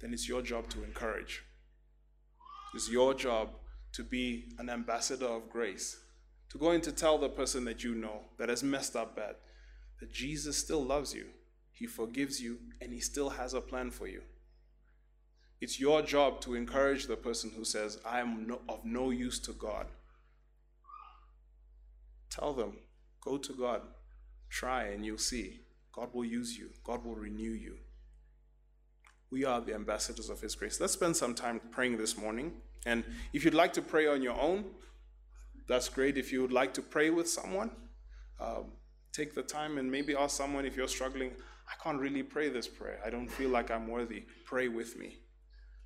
Then 0.00 0.12
it's 0.14 0.28
your 0.28 0.42
job 0.42 0.68
to 0.70 0.82
encourage. 0.82 1.44
It's 2.74 2.90
your 2.90 3.14
job 3.14 3.50
to 3.92 4.02
be 4.02 4.46
an 4.58 4.70
ambassador 4.70 5.26
of 5.26 5.50
grace, 5.50 5.98
to 6.50 6.58
go 6.58 6.72
in 6.72 6.80
to 6.82 6.92
tell 6.92 7.18
the 7.18 7.28
person 7.28 7.64
that 7.64 7.82
you 7.82 7.94
know 7.94 8.20
that 8.38 8.48
has 8.48 8.62
messed 8.62 8.96
up 8.96 9.16
bad 9.16 9.36
that 10.00 10.12
Jesus 10.12 10.56
still 10.56 10.84
loves 10.84 11.14
you, 11.14 11.26
He 11.72 11.86
forgives 11.86 12.40
you, 12.40 12.58
and 12.80 12.92
He 12.92 13.00
still 13.00 13.30
has 13.30 13.54
a 13.54 13.60
plan 13.60 13.90
for 13.90 14.06
you. 14.06 14.22
It's 15.60 15.80
your 15.80 16.02
job 16.02 16.40
to 16.42 16.54
encourage 16.54 17.06
the 17.06 17.16
person 17.16 17.52
who 17.56 17.64
says, 17.64 17.98
I 18.04 18.20
am 18.20 18.46
no, 18.46 18.60
of 18.68 18.84
no 18.84 19.10
use 19.10 19.38
to 19.40 19.52
God. 19.52 19.86
Tell 22.28 22.52
them, 22.52 22.76
go 23.22 23.38
to 23.38 23.52
God, 23.54 23.80
try, 24.50 24.84
and 24.88 25.04
you'll 25.04 25.16
see. 25.16 25.60
God 25.92 26.10
will 26.12 26.26
use 26.26 26.58
you, 26.58 26.70
God 26.84 27.04
will 27.04 27.14
renew 27.14 27.52
you. 27.52 27.78
We 29.30 29.44
are 29.44 29.60
the 29.60 29.74
ambassadors 29.74 30.28
of 30.28 30.40
His 30.40 30.54
grace. 30.54 30.78
Let's 30.78 30.92
spend 30.92 31.16
some 31.16 31.34
time 31.34 31.60
praying 31.70 31.96
this 31.96 32.18
morning. 32.18 32.52
And 32.84 33.02
if 33.32 33.44
you'd 33.44 33.54
like 33.54 33.72
to 33.72 33.82
pray 33.82 34.06
on 34.06 34.22
your 34.22 34.38
own, 34.38 34.66
that's 35.68 35.88
great. 35.88 36.16
If 36.16 36.32
you 36.32 36.42
would 36.42 36.52
like 36.52 36.74
to 36.74 36.82
pray 36.82 37.10
with 37.10 37.28
someone, 37.28 37.70
um, 38.40 38.72
take 39.12 39.34
the 39.34 39.42
time 39.42 39.78
and 39.78 39.90
maybe 39.90 40.14
ask 40.14 40.36
someone 40.36 40.64
if 40.64 40.76
you're 40.76 40.88
struggling, 40.88 41.32
I 41.68 41.82
can't 41.82 42.00
really 42.00 42.22
pray 42.22 42.48
this 42.48 42.68
prayer. 42.68 43.00
I 43.04 43.10
don't 43.10 43.28
feel 43.28 43.50
like 43.50 43.70
I'm 43.70 43.88
worthy. 43.88 44.24
Pray 44.44 44.68
with 44.68 44.96
me. 44.96 45.18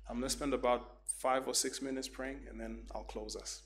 I'm 0.09 0.17
going 0.17 0.27
to 0.27 0.29
spend 0.29 0.53
about 0.53 0.97
five 1.05 1.47
or 1.47 1.53
six 1.53 1.81
minutes 1.81 2.07
praying, 2.07 2.41
and 2.49 2.59
then 2.59 2.83
I'll 2.93 3.03
close 3.03 3.35
us. 3.35 3.61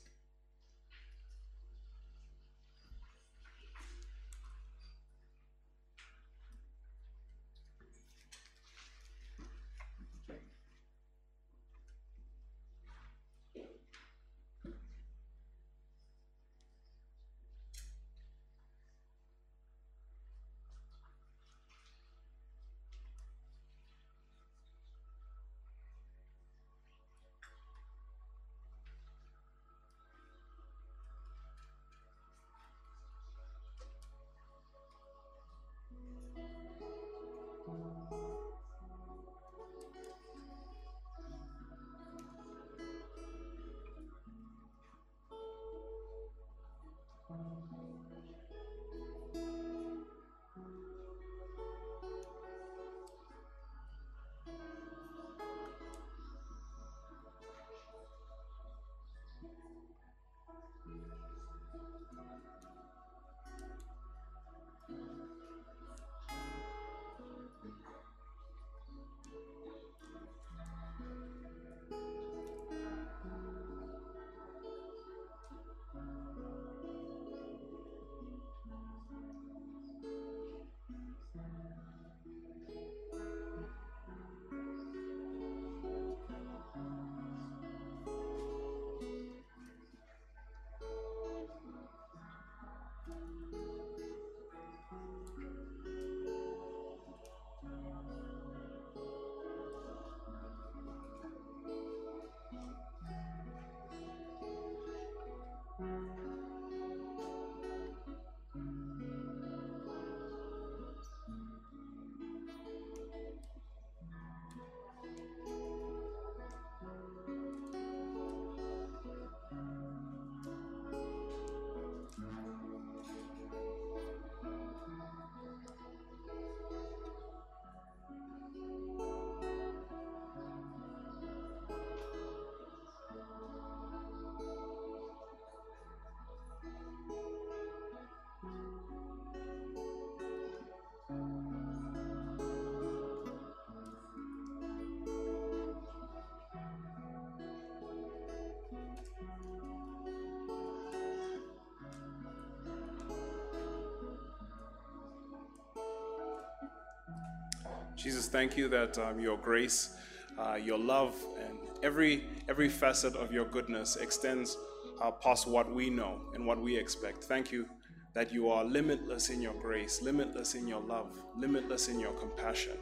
Jesus, 157.96 158.28
thank 158.28 158.56
you 158.56 158.68
that 158.68 158.98
um, 158.98 159.18
your 159.18 159.38
grace, 159.38 159.94
uh, 160.38 160.54
your 160.54 160.78
love, 160.78 161.14
and 161.40 161.58
every 161.82 162.24
every 162.48 162.68
facet 162.68 163.16
of 163.16 163.32
your 163.32 163.46
goodness 163.46 163.96
extends 163.96 164.56
uh, 165.00 165.10
past 165.10 165.46
what 165.46 165.72
we 165.74 165.90
know 165.90 166.20
and 166.34 166.46
what 166.46 166.60
we 166.60 166.76
expect. 166.76 167.24
Thank 167.24 167.50
you 167.50 167.66
that 168.12 168.32
you 168.32 168.50
are 168.50 168.64
limitless 168.64 169.30
in 169.30 169.42
your 169.42 169.54
grace, 169.54 170.00
limitless 170.02 170.54
in 170.54 170.66
your 170.68 170.80
love, 170.80 171.08
limitless 171.36 171.88
in 171.88 171.98
your 171.98 172.12
compassion. 172.12 172.76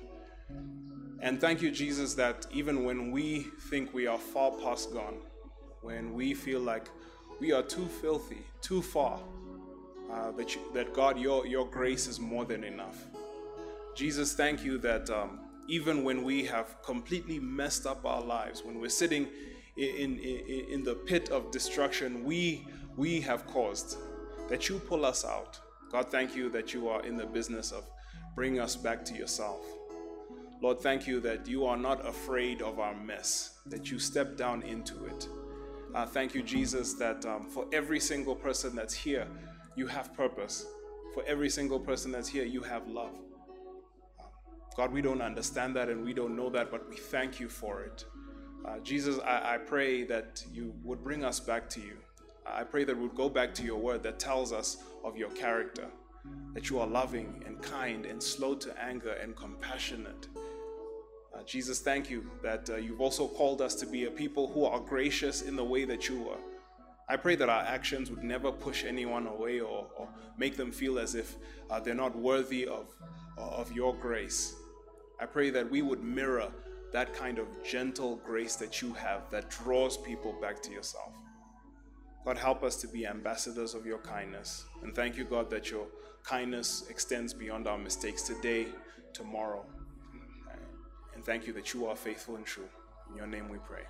And 1.20 1.40
thank 1.40 1.62
you, 1.62 1.70
Jesus, 1.70 2.14
that 2.14 2.46
even 2.53 2.85
when 2.85 3.11
we 3.11 3.46
think 3.68 3.94
we 3.94 4.07
are 4.07 4.18
far 4.18 4.50
past 4.62 4.92
gone, 4.92 5.16
when 5.81 6.12
we 6.12 6.35
feel 6.35 6.61
like 6.61 6.88
we 7.40 7.50
are 7.53 7.62
too 7.62 7.87
filthy, 7.87 8.42
too 8.61 8.83
far, 8.83 9.18
uh, 10.12 10.31
that, 10.33 10.55
you, 10.55 10.61
that 10.74 10.92
God, 10.92 11.18
your, 11.18 11.46
your 11.46 11.66
grace 11.66 12.07
is 12.07 12.20
more 12.20 12.44
than 12.44 12.62
enough. 12.62 12.96
Jesus, 13.94 14.35
thank 14.35 14.64
you 14.64 14.78
that 14.78 15.09
um, 15.11 15.40
even 15.68 16.04
when 16.04 16.24
we 16.24 16.44
have 16.44 16.83
completely 16.83 17.38
messed 17.38 17.87
up 17.87 18.04
our 18.04 18.20
lives, 18.20 18.64
when 18.64 18.80
we're 18.80 18.88
sitting 18.88 19.28
in, 19.76 20.18
in, 20.18 20.66
in 20.70 20.83
the 20.83 20.94
pit 20.94 21.30
of 21.30 21.50
destruction 21.50 22.24
we, 22.24 22.66
we 22.96 23.20
have 23.20 23.46
caused, 23.46 23.96
that 24.48 24.68
you 24.68 24.78
pull 24.78 25.04
us 25.04 25.24
out. 25.24 25.59
God, 25.90 26.11
thank 26.11 26.35
you 26.35 26.50
that 26.50 26.74
you 26.74 26.88
are 26.88 27.04
in 27.04 27.16
the 27.16 27.26
business 27.26 27.70
of 27.70 27.85
bringing 28.35 28.61
us 28.61 28.74
back 28.74 29.04
to 29.07 29.14
yourself. 29.14 29.64
Lord, 30.61 30.80
thank 30.80 31.07
you 31.07 31.20
that 31.20 31.46
you 31.46 31.66
are 31.66 31.76
not 31.76 32.07
afraid 32.07 32.62
of 32.62 32.78
our 32.78 32.94
mess, 32.94 33.59
that 33.66 33.90
you 33.90 33.98
step 33.98 34.37
down 34.37 34.62
into 34.62 35.04
it. 35.04 35.28
Uh, 35.94 36.04
thank 36.07 36.35
you, 36.35 36.42
Jesus, 36.42 36.94
that 36.94 37.24
um, 37.26 37.48
for 37.48 37.66
every 37.72 38.00
single 38.00 38.35
person 38.35 38.74
that's 38.74 38.94
here, 38.94 39.28
you 39.76 39.87
have 39.87 40.14
purpose. 40.14 40.66
For 41.12 41.22
every 41.26 41.48
single 41.48 41.78
person 41.78 42.11
that's 42.11 42.28
here, 42.28 42.44
you 42.44 42.62
have 42.62 42.88
love. 42.88 43.14
God, 44.76 44.92
we 44.92 45.02
don't 45.02 45.22
understand 45.22 45.76
that 45.76 45.88
and 45.88 46.04
we 46.04 46.12
don't 46.12 46.37
know 46.37 46.50
that, 46.50 46.70
but 46.70 46.88
we 46.88 46.96
thank 46.96 47.38
you 47.38 47.48
for 47.48 47.82
it. 47.82 48.04
Uh, 48.64 48.78
Jesus, 48.80 49.20
I, 49.20 49.54
I 49.54 49.58
pray 49.58 50.04
that 50.04 50.44
you 50.52 50.74
would 50.82 51.04
bring 51.04 51.24
us 51.24 51.38
back 51.38 51.68
to 51.70 51.80
you. 51.80 51.96
I 52.46 52.64
pray 52.64 52.84
that 52.84 52.96
we'd 52.96 53.14
go 53.14 53.28
back 53.28 53.54
to 53.54 53.62
your 53.62 53.78
word 53.78 54.02
that 54.02 54.18
tells 54.18 54.52
us 54.52 54.78
of 55.04 55.16
your 55.16 55.30
character, 55.30 55.87
that 56.54 56.70
you 56.70 56.80
are 56.80 56.87
loving 56.87 57.42
and 57.46 57.62
kind 57.62 58.04
and 58.04 58.22
slow 58.22 58.54
to 58.56 58.82
anger 58.82 59.12
and 59.12 59.37
compassionate. 59.37 60.28
Uh, 61.34 61.42
Jesus, 61.44 61.80
thank 61.80 62.10
you 62.10 62.28
that 62.42 62.68
uh, 62.68 62.76
you've 62.76 63.00
also 63.00 63.28
called 63.28 63.60
us 63.62 63.74
to 63.76 63.87
be 63.87 64.04
a 64.04 64.10
people 64.10 64.48
who 64.48 64.64
are 64.64 64.80
gracious 64.80 65.42
in 65.42 65.56
the 65.56 65.64
way 65.64 65.84
that 65.84 66.08
you 66.08 66.28
are. 66.28 66.38
I 67.08 67.16
pray 67.16 67.37
that 67.37 67.48
our 67.48 67.62
actions 67.62 68.10
would 68.10 68.24
never 68.24 68.50
push 68.50 68.84
anyone 68.84 69.26
away 69.26 69.60
or, 69.60 69.87
or 69.96 70.08
make 70.38 70.56
them 70.56 70.72
feel 70.72 70.98
as 70.98 71.14
if 71.14 71.37
uh, 71.70 71.80
they're 71.80 71.94
not 71.94 72.16
worthy 72.16 72.66
of, 72.66 72.88
of 73.37 73.70
your 73.72 73.94
grace. 73.94 74.54
I 75.20 75.27
pray 75.27 75.50
that 75.50 75.70
we 75.70 75.83
would 75.83 76.03
mirror 76.03 76.50
that 76.92 77.14
kind 77.14 77.38
of 77.38 77.46
gentle 77.64 78.16
grace 78.24 78.57
that 78.57 78.83
you 78.83 78.92
have 78.94 79.31
that 79.31 79.50
draws 79.50 79.96
people 79.96 80.33
back 80.40 80.61
to 80.62 80.70
yourself. 80.70 81.12
God, 82.24 82.38
help 82.38 82.62
us 82.62 82.77
to 82.77 82.88
be 82.88 83.07
ambassadors 83.07 83.74
of 83.74 83.85
your 83.85 83.98
kindness. 83.98 84.64
And 84.83 84.94
thank 84.94 85.16
you, 85.16 85.24
God, 85.24 85.50
that 85.50 85.70
your 85.70 85.87
kindness 86.22 86.87
extends 86.88 87.35
beyond 87.35 87.68
our 87.68 87.79
mistakes 87.79 88.22
today, 88.22 88.66
tomorrow. 89.12 89.64
And 91.14 91.24
thank 91.24 91.46
you 91.46 91.53
that 91.53 91.74
you 91.74 91.87
are 91.87 91.96
faithful 91.96 92.37
and 92.37 92.44
true. 92.44 92.68
In 93.11 93.16
your 93.16 93.27
name 93.27 93.48
we 93.48 93.59
pray. 93.59 93.83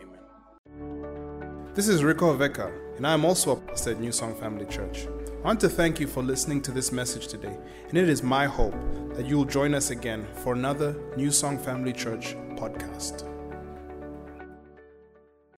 Amen. 0.00 1.72
This 1.74 1.88
is 1.88 2.04
Rico 2.04 2.36
Veka, 2.36 2.96
and 2.96 3.06
I 3.06 3.14
am 3.14 3.24
also 3.24 3.52
a 3.52 3.56
pastor 3.56 3.92
at 3.92 4.00
New 4.00 4.12
Song 4.12 4.34
Family 4.34 4.66
Church. 4.66 5.06
I 5.38 5.46
want 5.46 5.60
to 5.60 5.68
thank 5.68 6.00
you 6.00 6.08
for 6.08 6.20
listening 6.20 6.60
to 6.62 6.72
this 6.72 6.90
message 6.90 7.28
today, 7.28 7.56
and 7.88 7.96
it 7.96 8.08
is 8.08 8.24
my 8.24 8.46
hope 8.46 8.74
that 9.14 9.24
you 9.24 9.36
will 9.36 9.44
join 9.44 9.72
us 9.72 9.90
again 9.90 10.26
for 10.42 10.52
another 10.52 10.96
New 11.16 11.30
Song 11.30 11.56
Family 11.56 11.92
Church 11.92 12.34
podcast. 12.56 13.37